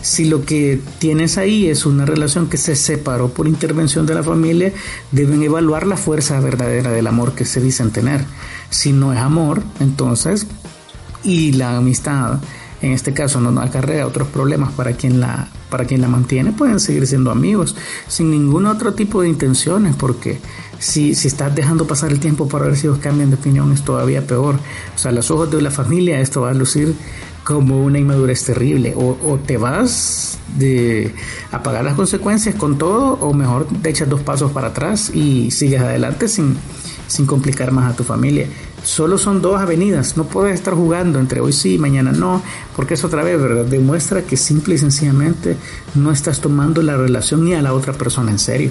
si 0.03 0.27
lo 0.27 0.45
que 0.45 0.83
tienes 0.99 1.39
ahí 1.39 1.69
es 1.69 1.87
una 1.87 2.05
relación 2.05 2.51
que 2.51 2.59
se 2.59 2.77
separó 2.77 3.29
por 3.29 3.49
intervención 3.49 4.05
de 4.05 4.15
la 4.15 4.23
familia, 4.23 4.71
deben 5.13 5.43
evaluar 5.43 5.87
la 5.87 5.97
fuerza 5.97 6.41
verdadera 6.41 6.91
del 6.91 7.07
amor 7.07 7.33
que 7.33 7.47
se 7.47 7.63
dicen 7.63 7.91
tener. 7.91 8.23
Si 8.69 8.93
no 8.93 9.15
es 9.15 9.19
amor, 9.19 9.63
entonces, 9.81 10.47
y 11.25 11.53
la 11.53 11.79
amistad 11.79 12.39
en 12.83 12.93
este 12.93 13.15
caso 13.15 13.41
no 13.41 13.61
acarrea 13.61 14.07
otros 14.07 14.29
problemas 14.29 14.73
para 14.73 14.93
quien 14.93 15.21
la 15.21 15.49
para 15.71 15.85
quien 15.85 16.01
la 16.01 16.09
mantiene 16.09 16.53
pueden 16.53 16.79
seguir 16.79 17.07
siendo 17.07 17.31
amigos 17.31 17.75
sin 18.07 18.31
ningún 18.31 18.67
otro 18.67 18.95
tipo 18.95 19.23
de 19.23 19.29
intenciones 19.29 19.97
porque 19.97 20.39
si, 20.79 21.15
si 21.15 21.29
estás 21.29 21.55
dejando 21.55 21.87
pasar 21.87 22.12
el 22.12 22.21
tiempo 22.21 22.49
para 22.49 22.67
ver 22.67 22.77
si 22.77 22.89
os 22.89 22.99
cambian 22.99 23.31
de 23.31 23.37
opinión 23.37 23.73
es 23.73 23.83
todavía 23.83 24.27
peor. 24.27 24.57
O 24.95 24.99
sea 24.99 25.11
a 25.11 25.15
los 25.15 25.31
ojos 25.31 25.51
de 25.51 25.62
la 25.62 25.71
familia 25.71 26.21
esto 26.21 26.43
va 26.43 26.51
a 26.51 26.55
lucir 26.55 26.95
como 27.45 27.83
una 27.83 27.99
inmadurez 27.99 28.45
terrible. 28.45 28.93
O, 28.97 29.17
o 29.25 29.39
te 29.39 29.57
vas 29.57 30.39
de 30.59 31.15
a 31.53 31.62
pagar 31.62 31.85
las 31.85 31.95
consecuencias 31.95 32.55
con 32.55 32.79
todo 32.79 33.15
o 33.15 33.33
mejor 33.33 33.67
te 33.83 33.91
echas 33.91 34.09
dos 34.09 34.21
pasos 34.21 34.53
para 34.53 34.69
atrás 34.69 35.11
y 35.15 35.51
sigues 35.51 35.81
adelante 35.81 36.29
sin, 36.29 36.57
sin 37.07 37.27
complicar 37.27 37.73
más 37.73 37.92
a 37.92 37.97
tu 37.97 38.05
familia 38.05 38.49
Solo 38.87 39.19
son 39.19 39.42
dos 39.42 39.61
avenidas, 39.61 40.16
no 40.16 40.29
puedes 40.29 40.55
estar 40.55 40.75
jugando 40.75 41.19
entre 41.19 41.40
hoy 41.40 41.53
sí 41.53 41.75
y 41.75 41.79
mañana 41.79 42.12
no, 42.12 42.40
porque 42.77 42.95
es 42.95 43.03
otra 43.03 43.25
vez, 43.25 43.40
¿verdad? 43.40 43.64
Demuestra 43.64 44.23
que 44.23 44.37
simple 44.37 44.77
y 44.77 44.79
sencillamente 44.79 45.57
no 45.97 46.12
estás 46.12 46.40
tomando 46.40 46.83
la 46.83 46.97
relación 46.97 47.45
ni 47.45 47.55
a 47.55 47.62
la 47.62 47.75
otra 47.75 47.95
persona 47.95 48.31
en 48.31 48.38
serio. 48.38 48.71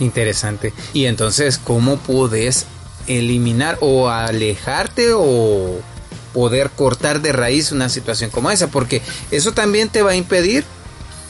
Interesante. 0.00 0.74
Y 0.92 1.06
entonces, 1.06 1.56
¿cómo 1.56 1.96
puedes 1.96 2.66
eliminar 3.06 3.78
o 3.80 4.10
alejarte 4.10 5.12
o 5.14 5.80
poder 6.34 6.68
cortar 6.68 7.22
de 7.22 7.32
raíz 7.32 7.72
una 7.72 7.88
situación 7.88 8.28
como 8.28 8.50
esa, 8.50 8.68
porque 8.68 9.00
eso 9.30 9.52
también 9.52 9.88
te 9.88 10.02
va 10.02 10.10
a 10.10 10.16
impedir 10.16 10.64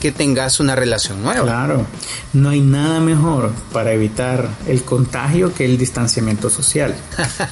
que 0.03 0.11
tengas 0.11 0.59
una 0.59 0.75
relación 0.75 1.23
nueva. 1.23 1.43
Claro, 1.43 1.85
no 2.33 2.49
hay 2.49 2.59
nada 2.59 2.99
mejor 2.99 3.53
para 3.71 3.93
evitar 3.93 4.49
el 4.67 4.83
contagio 4.83 5.53
que 5.53 5.63
el 5.63 5.77
distanciamiento 5.77 6.49
social. 6.49 6.93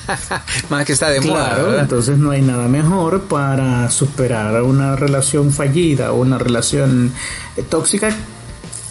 Más 0.69 0.83
que 0.83 0.91
está 0.91 1.09
de 1.09 1.21
moda. 1.21 1.79
entonces 1.79 2.17
no 2.17 2.31
hay 2.31 2.41
nada 2.41 2.67
mejor 2.67 3.21
para 3.21 3.89
superar 3.89 4.63
una 4.63 4.97
relación 4.97 5.53
fallida 5.53 6.11
o 6.11 6.19
una 6.19 6.37
relación 6.37 7.13
eh, 7.55 7.63
tóxica 7.63 8.13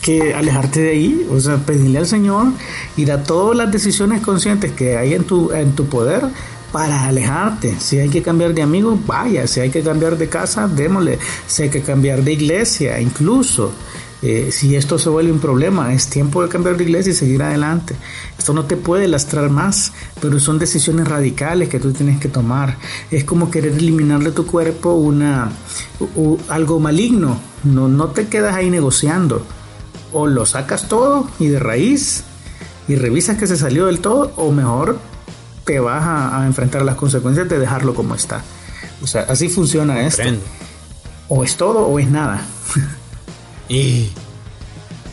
que 0.01 0.33
alejarte 0.33 0.81
de 0.81 0.91
ahí, 0.93 1.27
o 1.31 1.39
sea, 1.39 1.59
pedirle 1.59 1.99
al 1.99 2.07
Señor 2.07 2.47
ir 2.97 3.13
a 3.13 3.23
todas 3.23 3.59
las 3.59 3.71
decisiones 3.71 4.23
conscientes 4.23 4.73
que 4.73 4.97
hay 4.97 5.13
en 5.13 5.25
tu, 5.25 5.53
en 5.53 5.73
tu 5.73 5.85
poder 5.85 6.23
para 6.73 7.07
alejarte. 7.07 7.77
Si 7.79 7.99
hay 7.99 8.09
que 8.09 8.23
cambiar 8.23 8.55
de 8.55 8.63
amigo, 8.63 8.99
vaya. 9.07 9.47
Si 9.47 9.61
hay 9.61 9.71
que 9.71 9.83
cambiar 9.83 10.17
de 10.17 10.29
casa, 10.29 10.69
démosle. 10.69 11.19
Si 11.47 11.65
hay 11.65 11.71
que 11.71 11.83
cambiar 11.83 12.23
de 12.23 12.33
iglesia, 12.33 13.01
incluso. 13.01 13.73
Eh, 14.23 14.51
si 14.53 14.77
esto 14.77 14.99
se 14.99 15.09
vuelve 15.09 15.33
un 15.33 15.41
problema, 15.41 15.95
es 15.95 16.09
tiempo 16.09 16.43
de 16.43 16.51
cambiar 16.51 16.77
de 16.77 16.85
iglesia 16.85 17.13
y 17.13 17.15
seguir 17.15 17.43
adelante. 17.43 17.95
Esto 18.39 18.53
no 18.53 18.65
te 18.67 18.77
puede 18.77 19.09
lastrar 19.09 19.49
más, 19.49 19.93
pero 20.21 20.39
son 20.39 20.59
decisiones 20.59 21.09
radicales 21.09 21.69
que 21.69 21.81
tú 21.81 21.93
tienes 21.93 22.21
que 22.21 22.29
tomar. 22.29 22.77
Es 23.11 23.25
como 23.25 23.51
querer 23.51 23.73
eliminar 23.73 24.21
de 24.21 24.33
tu 24.33 24.47
cuerpo 24.47 24.93
una, 24.95 25.51
algo 26.49 26.81
maligno. 26.81 27.41
No, 27.65 27.89
no 27.89 28.09
te 28.09 28.29
quedas 28.29 28.55
ahí 28.55 28.69
negociando. 28.69 29.45
O 30.13 30.27
lo 30.27 30.45
sacas 30.45 30.89
todo 30.89 31.29
y 31.39 31.47
de 31.47 31.59
raíz 31.59 32.25
y 32.89 32.97
revisas 32.97 33.39
que 33.39 33.47
se 33.47 33.57
salió 33.57 33.87
del 33.87 34.01
todo, 34.01 34.33
o 34.37 34.51
mejor 34.51 34.99
te 35.65 35.81
vas 35.81 36.03
a, 36.05 36.47
enfrentar 36.47 36.83
las 36.83 36.97
consecuencias 36.97 37.49
de 37.49 37.59
dejarlo 37.59 37.95
como 37.95 38.15
está. 38.15 38.43
O 39.03 39.07
sea, 39.07 39.23
así 39.23 39.49
funciona 39.49 40.07
esto. 40.07 40.23
O 41.29 41.45
es 41.45 41.57
todo 41.57 41.87
o 41.87 41.99
es 41.99 42.11
nada. 42.11 42.43
y 43.69 44.11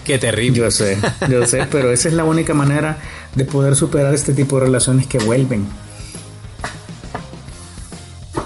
qué 0.04 0.18
terrible. 0.18 0.58
Yo 0.58 0.72
sé, 0.72 0.98
yo 1.30 1.46
sé, 1.46 1.68
pero 1.72 1.92
esa 1.92 2.08
es 2.08 2.14
la 2.14 2.24
única 2.24 2.54
manera 2.54 2.98
de 3.36 3.46
poder 3.46 3.76
superar 3.76 4.14
este 4.14 4.34
tipo 4.34 4.60
de 4.60 4.66
relaciones 4.66 5.08
que 5.08 5.20
vuelven. 5.20 5.68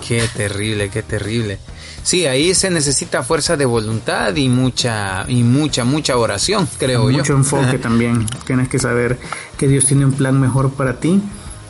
Qué 0.06 0.28
terrible, 0.36 0.90
qué 0.90 1.04
terrible. 1.04 1.60
Sí, 2.04 2.26
ahí 2.26 2.54
se 2.56 2.70
necesita 2.72 3.24
fuerza 3.24 3.56
de 3.56 3.66
voluntad 3.66 4.36
y 4.36 4.50
mucha 4.50 5.24
y 5.28 5.44
mucha 5.44 5.86
mucha 5.86 6.18
oración, 6.18 6.68
creo 6.78 7.10
yo. 7.12 7.20
Mucho 7.20 7.34
enfoque 7.34 7.78
también. 7.82 8.26
Tienes 8.46 8.68
que 8.68 8.80
saber 8.80 9.20
que 9.58 9.68
Dios 9.68 9.86
tiene 9.86 10.06
un 10.06 10.14
plan 10.14 10.40
mejor 10.40 10.72
para 10.72 11.00
ti 11.00 11.22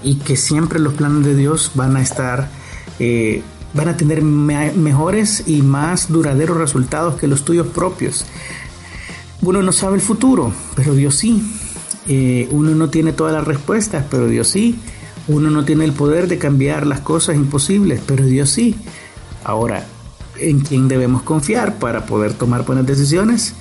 y 0.03 0.15
que 0.15 0.35
siempre 0.35 0.79
los 0.79 0.93
planes 0.93 1.25
de 1.25 1.35
Dios 1.35 1.71
van 1.75 1.95
a 1.95 2.01
estar, 2.01 2.49
eh, 2.99 3.41
van 3.73 3.89
a 3.89 3.97
tener 3.97 4.21
mejores 4.21 5.43
y 5.47 5.61
más 5.61 6.11
duraderos 6.11 6.57
resultados 6.57 7.15
que 7.15 7.27
los 7.27 7.45
tuyos 7.45 7.67
propios. 7.67 8.25
Uno 9.41 9.61
no 9.61 9.71
sabe 9.71 9.95
el 9.95 10.01
futuro, 10.01 10.53
pero 10.75 10.93
Dios 10.93 11.15
sí. 11.15 11.41
Eh, 12.07 12.47
uno 12.51 12.71
no 12.71 12.89
tiene 12.89 13.13
todas 13.13 13.33
las 13.33 13.45
respuestas, 13.45 14.05
pero 14.09 14.27
Dios 14.27 14.47
sí. 14.47 14.79
Uno 15.27 15.49
no 15.49 15.65
tiene 15.65 15.85
el 15.85 15.93
poder 15.93 16.27
de 16.27 16.37
cambiar 16.37 16.85
las 16.85 16.99
cosas 16.99 17.35
imposibles, 17.35 18.01
pero 18.05 18.25
Dios 18.25 18.49
sí. 18.49 18.75
Ahora, 19.43 19.85
¿en 20.37 20.59
quién 20.59 20.87
debemos 20.87 21.23
confiar 21.23 21.77
para 21.79 22.05
poder 22.05 22.33
tomar 22.33 22.65
buenas 22.65 22.85
decisiones? 22.85 23.53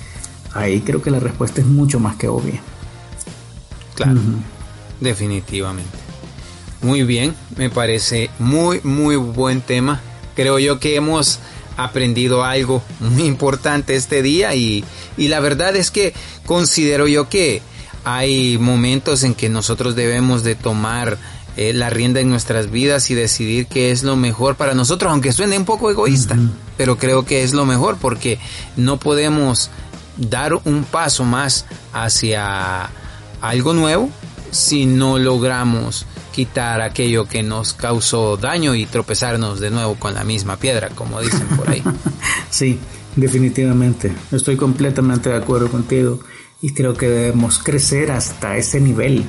Ahí 0.53 0.81
creo 0.81 1.01
que 1.01 1.11
la 1.11 1.19
respuesta 1.19 1.61
es 1.61 1.67
mucho 1.67 1.99
más 1.99 2.15
que 2.15 2.27
obvia. 2.27 2.61
Claro, 3.95 4.19
definitivamente. 4.99 6.10
Muy 6.81 7.03
bien, 7.03 7.35
me 7.55 7.69
parece 7.69 8.31
muy, 8.39 8.81
muy 8.83 9.15
buen 9.15 9.61
tema. 9.61 10.01
Creo 10.35 10.57
yo 10.57 10.79
que 10.79 10.95
hemos 10.95 11.39
aprendido 11.77 12.43
algo 12.43 12.81
muy 12.99 13.23
importante 13.23 13.95
este 13.95 14.21
día 14.21 14.55
y, 14.55 14.83
la 15.17 15.39
verdad 15.39 15.75
es 15.75 15.91
que 15.91 16.13
considero 16.45 17.07
yo 17.07 17.29
que 17.29 17.61
hay 18.03 18.57
momentos 18.57 19.23
en 19.23 19.35
que 19.35 19.47
nosotros 19.49 19.95
debemos 19.95 20.43
de 20.43 20.55
tomar 20.55 21.19
eh, 21.55 21.73
la 21.73 21.91
rienda 21.91 22.19
en 22.19 22.29
nuestras 22.29 22.71
vidas 22.71 23.11
y 23.11 23.13
decidir 23.13 23.67
qué 23.67 23.91
es 23.91 24.01
lo 24.01 24.15
mejor 24.15 24.55
para 24.55 24.73
nosotros, 24.73 25.11
aunque 25.11 25.33
suene 25.33 25.57
un 25.57 25.65
poco 25.65 25.91
egoísta, 25.91 26.35
pero 26.77 26.97
creo 26.97 27.25
que 27.25 27.43
es 27.43 27.53
lo 27.53 27.65
mejor 27.65 27.97
porque 27.97 28.39
no 28.75 28.97
podemos 28.97 29.69
dar 30.17 30.55
un 30.55 30.83
paso 30.83 31.25
más 31.25 31.65
hacia 31.93 32.89
algo 33.41 33.73
nuevo 33.73 34.09
si 34.51 34.85
no 34.85 35.17
logramos 35.17 36.05
quitar 36.31 36.81
aquello 36.81 37.25
que 37.25 37.43
nos 37.43 37.73
causó 37.73 38.37
daño 38.37 38.75
y 38.75 38.85
tropezarnos 38.85 39.59
de 39.59 39.71
nuevo 39.71 39.95
con 39.95 40.13
la 40.13 40.23
misma 40.23 40.57
piedra, 40.57 40.89
como 40.89 41.21
dicen 41.21 41.47
por 41.57 41.69
ahí. 41.69 41.83
sí, 42.49 42.79
definitivamente. 43.15 44.13
Estoy 44.31 44.55
completamente 44.55 45.29
de 45.29 45.37
acuerdo 45.37 45.69
contigo 45.69 46.19
y 46.61 46.73
creo 46.73 46.93
que 46.93 47.07
debemos 47.07 47.59
crecer 47.59 48.11
hasta 48.11 48.57
ese 48.57 48.79
nivel 48.79 49.25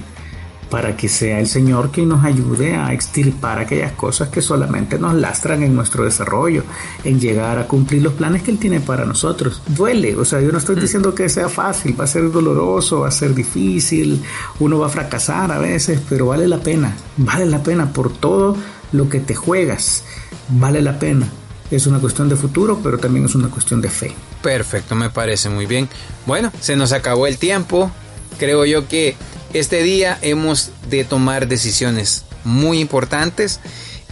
para 0.72 0.96
que 0.96 1.06
sea 1.06 1.38
el 1.38 1.48
Señor 1.48 1.90
quien 1.90 2.08
nos 2.08 2.24
ayude 2.24 2.76
a 2.76 2.94
extirpar 2.94 3.58
aquellas 3.58 3.92
cosas 3.92 4.30
que 4.30 4.40
solamente 4.40 4.98
nos 4.98 5.12
lastran 5.12 5.62
en 5.62 5.74
nuestro 5.74 6.06
desarrollo, 6.06 6.64
en 7.04 7.20
llegar 7.20 7.58
a 7.58 7.68
cumplir 7.68 8.00
los 8.00 8.14
planes 8.14 8.42
que 8.42 8.52
Él 8.52 8.58
tiene 8.58 8.80
para 8.80 9.04
nosotros. 9.04 9.60
Duele, 9.66 10.16
o 10.16 10.24
sea, 10.24 10.40
yo 10.40 10.50
no 10.50 10.56
estoy 10.56 10.76
mm. 10.76 10.80
diciendo 10.80 11.14
que 11.14 11.28
sea 11.28 11.50
fácil, 11.50 12.00
va 12.00 12.04
a 12.04 12.06
ser 12.06 12.32
doloroso, 12.32 13.00
va 13.00 13.08
a 13.08 13.10
ser 13.10 13.34
difícil, 13.34 14.22
uno 14.60 14.78
va 14.78 14.86
a 14.86 14.88
fracasar 14.88 15.52
a 15.52 15.58
veces, 15.58 16.00
pero 16.08 16.28
vale 16.28 16.48
la 16.48 16.60
pena, 16.60 16.96
vale 17.18 17.44
la 17.44 17.62
pena 17.62 17.92
por 17.92 18.10
todo 18.10 18.56
lo 18.92 19.10
que 19.10 19.20
te 19.20 19.34
juegas, 19.34 20.04
vale 20.48 20.80
la 20.80 20.98
pena. 20.98 21.28
Es 21.70 21.86
una 21.86 21.98
cuestión 21.98 22.30
de 22.30 22.36
futuro, 22.36 22.80
pero 22.82 22.96
también 22.96 23.26
es 23.26 23.34
una 23.34 23.48
cuestión 23.48 23.82
de 23.82 23.90
fe. 23.90 24.14
Perfecto, 24.42 24.94
me 24.94 25.10
parece 25.10 25.50
muy 25.50 25.66
bien. 25.66 25.86
Bueno, 26.24 26.50
se 26.60 26.76
nos 26.76 26.92
acabó 26.92 27.26
el 27.26 27.36
tiempo. 27.36 27.90
Creo 28.38 28.64
yo 28.64 28.88
que 28.88 29.16
este 29.52 29.82
día 29.82 30.18
hemos 30.22 30.70
de 30.88 31.04
tomar 31.04 31.48
decisiones 31.48 32.24
muy 32.44 32.80
importantes 32.80 33.60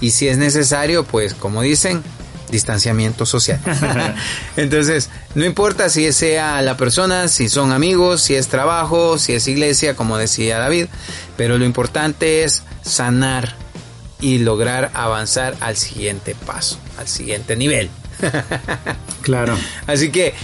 y 0.01 0.11
si 0.11 0.29
es 0.29 0.39
necesario, 0.39 1.05
pues 1.05 1.35
como 1.35 1.63
dicen, 1.63 2.03
distanciamiento 2.51 3.27
social. 3.27 3.61
Entonces, 4.57 5.11
no 5.35 5.45
importa 5.45 5.89
si 5.89 6.13
sea 6.13 6.61
la 6.63 6.77
persona, 6.77 7.29
si 7.29 7.49
son 7.49 7.73
amigos, 7.73 8.23
si 8.23 8.35
es 8.35 8.49
trabajo, 8.49 9.19
si 9.19 9.33
es 9.33 9.47
iglesia, 9.49 9.95
como 9.95 10.19
decía 10.19 10.59
David, 10.59 10.87
pero 11.37 11.59
lo 11.59 11.65
importante 11.65 12.45
es 12.45 12.63
sanar 12.83 13.55
y 14.21 14.39
lograr 14.39 14.91
avanzar 14.95 15.57
al 15.61 15.77
siguiente 15.77 16.35
paso, 16.47 16.79
al 16.99 17.09
siguiente 17.09 17.57
nivel. 17.57 17.91
claro. 19.23 19.57
Así 19.87 20.11
que 20.11 20.35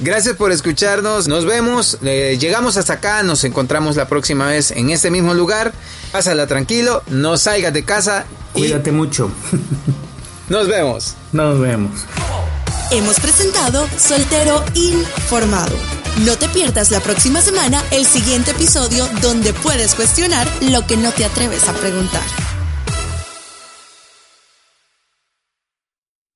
Gracias 0.00 0.36
por 0.36 0.50
escucharnos. 0.50 1.28
Nos 1.28 1.44
vemos. 1.44 1.98
Eh, 2.02 2.38
llegamos 2.40 2.76
hasta 2.76 2.94
acá. 2.94 3.22
Nos 3.22 3.44
encontramos 3.44 3.96
la 3.96 4.08
próxima 4.08 4.46
vez 4.46 4.70
en 4.70 4.90
este 4.90 5.10
mismo 5.10 5.34
lugar. 5.34 5.72
Pásala 6.10 6.46
tranquilo. 6.46 7.02
No 7.08 7.36
salgas 7.36 7.74
de 7.74 7.84
casa. 7.84 8.24
Cuídate 8.52 8.92
mucho. 8.92 9.30
Nos 10.48 10.66
vemos. 10.66 11.14
Nos 11.32 11.60
vemos. 11.60 11.92
Hemos 12.90 13.20
presentado 13.20 13.86
Soltero 13.98 14.64
Informado. 14.74 15.76
No 16.24 16.36
te 16.36 16.48
pierdas 16.48 16.90
la 16.90 16.98
próxima 17.00 17.40
semana 17.40 17.84
el 17.92 18.04
siguiente 18.04 18.50
episodio 18.50 19.08
donde 19.22 19.52
puedes 19.52 19.94
cuestionar 19.94 20.48
lo 20.62 20.84
que 20.86 20.96
no 20.96 21.12
te 21.12 21.24
atreves 21.24 21.68
a 21.68 21.72
preguntar. 21.74 22.49